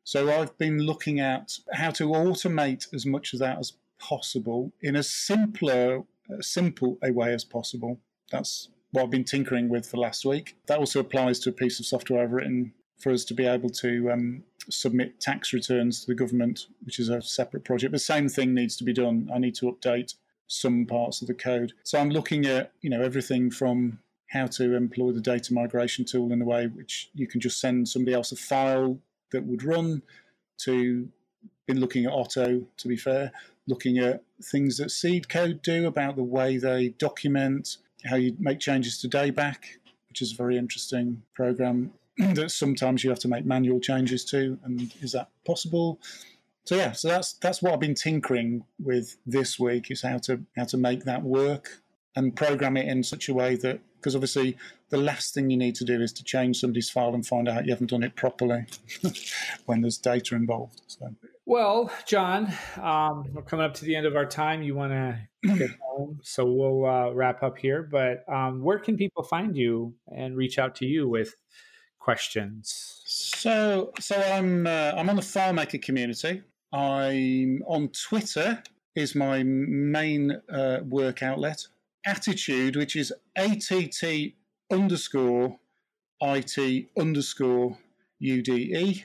[0.04, 4.96] So I've been looking at how to automate as much of that as possible in
[4.96, 6.02] as simpler,
[6.40, 8.00] simple a way as possible.
[8.30, 10.56] That's what I've been tinkering with for last week.
[10.66, 13.70] That also applies to a piece of software I've written for us to be able
[13.70, 17.92] to um, submit tax returns to the government, which is a separate project.
[17.92, 19.30] The same thing needs to be done.
[19.32, 20.14] I need to update
[20.48, 21.72] some parts of the code.
[21.84, 26.32] So I'm looking at you know everything from how to employ the data migration tool
[26.32, 28.98] in a way which you can just send somebody else a file
[29.32, 30.02] that would run
[30.58, 31.08] to
[31.66, 33.32] been looking at Otto to be fair
[33.66, 39.00] looking at things that SeedCode do about the way they document how you make changes
[39.00, 39.56] to DayBack
[40.08, 41.92] which is a very interesting program
[42.34, 46.00] that sometimes you have to make manual changes to, and is that possible?
[46.64, 50.42] So yeah, so that's that's what I've been tinkering with this week is how to
[50.56, 51.80] how to make that work
[52.14, 54.56] and program it in such a way that because obviously
[54.90, 57.66] the last thing you need to do is to change somebody's file and find out
[57.66, 58.66] you haven't done it properly
[59.66, 60.80] when there's data involved.
[60.86, 61.14] So.
[61.46, 64.62] Well, John, um, we're coming up to the end of our time.
[64.62, 64.92] You want
[65.44, 67.82] to get home, so we'll uh, wrap up here.
[67.82, 71.34] But um, where can people find you and reach out to you with
[72.08, 73.02] questions?
[73.04, 76.42] So, so I'm uh, I'm on the FileMaker community.
[76.72, 78.62] I'm on Twitter
[78.96, 81.66] is my main uh, work outlet.
[82.06, 83.70] Attitude, which is att
[84.72, 85.58] underscore
[86.22, 87.76] it underscore
[88.22, 89.04] ude.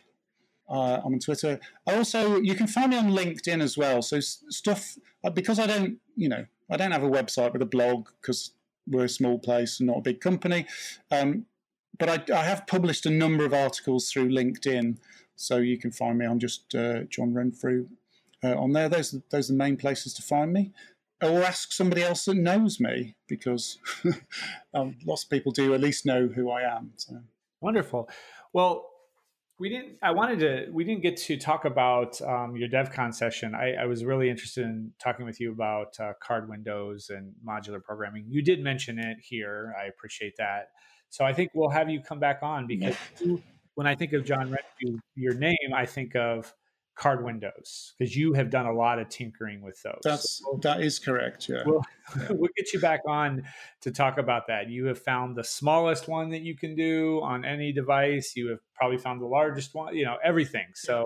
[0.70, 1.60] Uh, I'm on Twitter.
[1.86, 4.02] Also you can find me on LinkedIn as well.
[4.02, 7.74] So stuff uh, because I don't you know I don't have a website with a
[7.78, 8.54] blog because
[8.88, 10.66] we're a small place and not a big company.
[11.12, 11.46] Um,
[11.98, 14.98] but I, I, have published a number of articles through LinkedIn,
[15.36, 16.26] so you can find me.
[16.26, 17.88] I'm just uh, John Renfrew
[18.44, 18.90] uh, on there.
[18.90, 20.72] Those those are the main places to find me,
[21.22, 23.78] or ask somebody else that knows me because
[24.74, 26.92] um, lots of people do at least know who I am.
[26.98, 27.20] So.
[27.62, 28.10] Wonderful.
[28.54, 28.90] Well,
[29.60, 29.98] we didn't.
[30.02, 30.72] I wanted to.
[30.72, 33.56] We didn't get to talk about um, your DevCon session.
[33.56, 37.82] I, I, was really interested in talking with you about uh, card windows and modular
[37.82, 38.26] programming.
[38.28, 39.74] You did mention it here.
[39.80, 40.70] I appreciate that.
[41.14, 43.40] So I think we'll have you come back on because you,
[43.76, 46.52] when I think of John Renfrew, your name, I think of
[46.96, 50.00] card windows because you have done a lot of tinkering with those.
[50.04, 51.48] That's so that is correct.
[51.48, 51.62] Yeah.
[51.68, 51.84] We'll,
[52.18, 52.28] yeah.
[52.32, 53.44] we'll get you back on
[53.82, 54.72] to talk about that.
[54.72, 58.34] You have found the smallest one that you can do on any device.
[58.36, 59.96] You have probably found the largest one.
[59.96, 60.66] You know everything.
[60.74, 61.06] So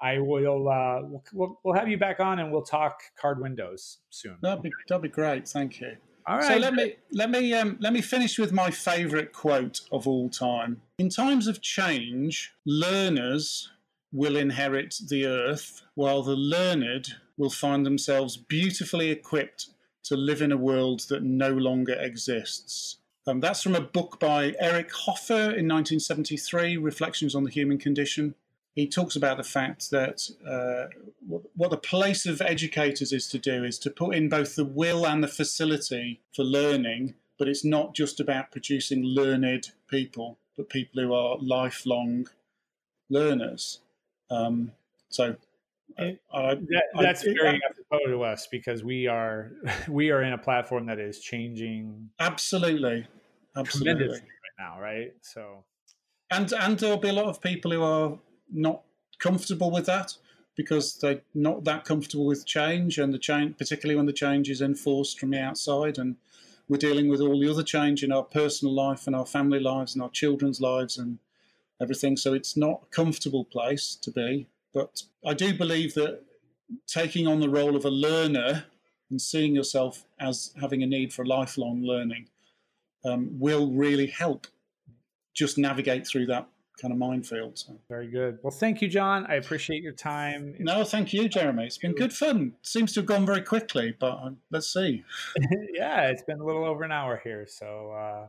[0.00, 0.68] I will.
[0.68, 4.36] Uh, we'll, we'll have you back on and we'll talk card windows soon.
[4.42, 5.48] That'd be that'd be great.
[5.48, 5.96] Thank you.
[6.26, 6.46] All right.
[6.46, 10.30] So let me let me um, let me finish with my favourite quote of all
[10.30, 10.80] time.
[10.98, 13.70] In times of change, learners
[14.12, 19.68] will inherit the earth, while the learned will find themselves beautifully equipped
[20.04, 22.98] to live in a world that no longer exists.
[23.26, 28.34] Um, that's from a book by Eric Hoffer in 1973, Reflections on the Human Condition.
[28.74, 30.88] He talks about the fact that uh,
[31.54, 35.06] what the place of educators is to do is to put in both the will
[35.06, 41.02] and the facility for learning, but it's not just about producing learned people, but people
[41.02, 42.26] who are lifelong
[43.08, 43.80] learners.
[44.28, 44.72] Um,
[45.08, 45.36] so
[45.98, 49.52] I, that, that's I, very apropos to us because we are
[49.88, 53.06] we are in a platform that is changing absolutely,
[53.56, 54.20] absolutely right
[54.58, 55.12] now, right?
[55.22, 55.64] So,
[56.30, 58.18] and and there'll be a lot of people who are
[58.52, 58.82] not
[59.18, 60.14] comfortable with that
[60.56, 64.60] because they're not that comfortable with change, and the change, particularly when the change is
[64.60, 66.16] enforced from the outside, and
[66.68, 69.94] we're dealing with all the other change in our personal life and our family lives
[69.94, 71.18] and our children's lives and
[71.80, 72.16] everything.
[72.16, 74.48] So it's not a comfortable place to be.
[74.72, 76.22] But I do believe that
[76.86, 78.64] taking on the role of a learner
[79.10, 82.28] and seeing yourself as having a need for lifelong learning
[83.04, 84.46] um, will really help
[85.34, 86.48] just navigate through that
[86.80, 87.58] kind of minefield.
[87.58, 87.78] So.
[87.88, 88.38] Very good.
[88.42, 89.26] Well, thank you, John.
[89.26, 90.54] I appreciate your time.
[90.58, 91.64] No, thank you, Jeremy.
[91.66, 92.54] It's been good fun.
[92.62, 95.04] Seems to have gone very quickly, but uh, let's see.
[95.72, 97.46] yeah, it's been a little over an hour here.
[97.48, 98.26] So, uh,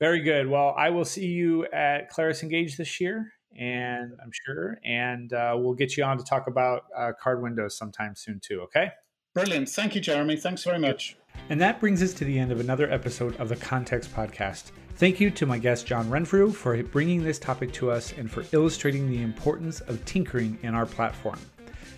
[0.00, 0.48] very good.
[0.48, 5.54] Well, I will see you at Claris Engage this year, and I'm sure, and uh,
[5.56, 8.62] we'll get you on to talk about uh, card windows sometime soon too.
[8.62, 8.90] Okay.
[9.34, 9.68] Brilliant.
[9.68, 10.36] Thank you, Jeremy.
[10.36, 11.16] Thanks very much.
[11.48, 14.70] And that brings us to the end of another episode of the Context Podcast.
[14.96, 18.44] Thank you to my guest John Renfrew for bringing this topic to us and for
[18.52, 21.40] illustrating the importance of tinkering in our platform.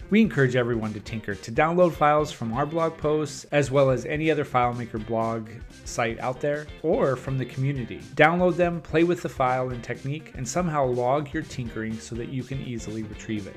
[0.09, 4.07] We encourage everyone to tinker, to download files from our blog posts, as well as
[4.07, 5.51] any other FileMaker blog
[5.85, 7.99] site out there, or from the community.
[8.15, 12.31] Download them, play with the file and technique, and somehow log your tinkering so that
[12.31, 13.57] you can easily retrieve it.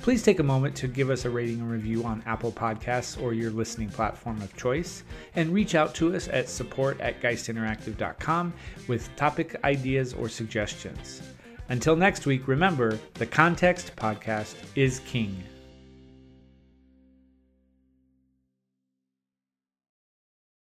[0.00, 3.34] Please take a moment to give us a rating and review on Apple Podcasts or
[3.34, 5.04] your listening platform of choice,
[5.34, 8.52] and reach out to us at support at geistinteractive.com
[8.88, 11.20] with topic ideas or suggestions.
[11.68, 15.44] Until next week, remember the Context Podcast is king.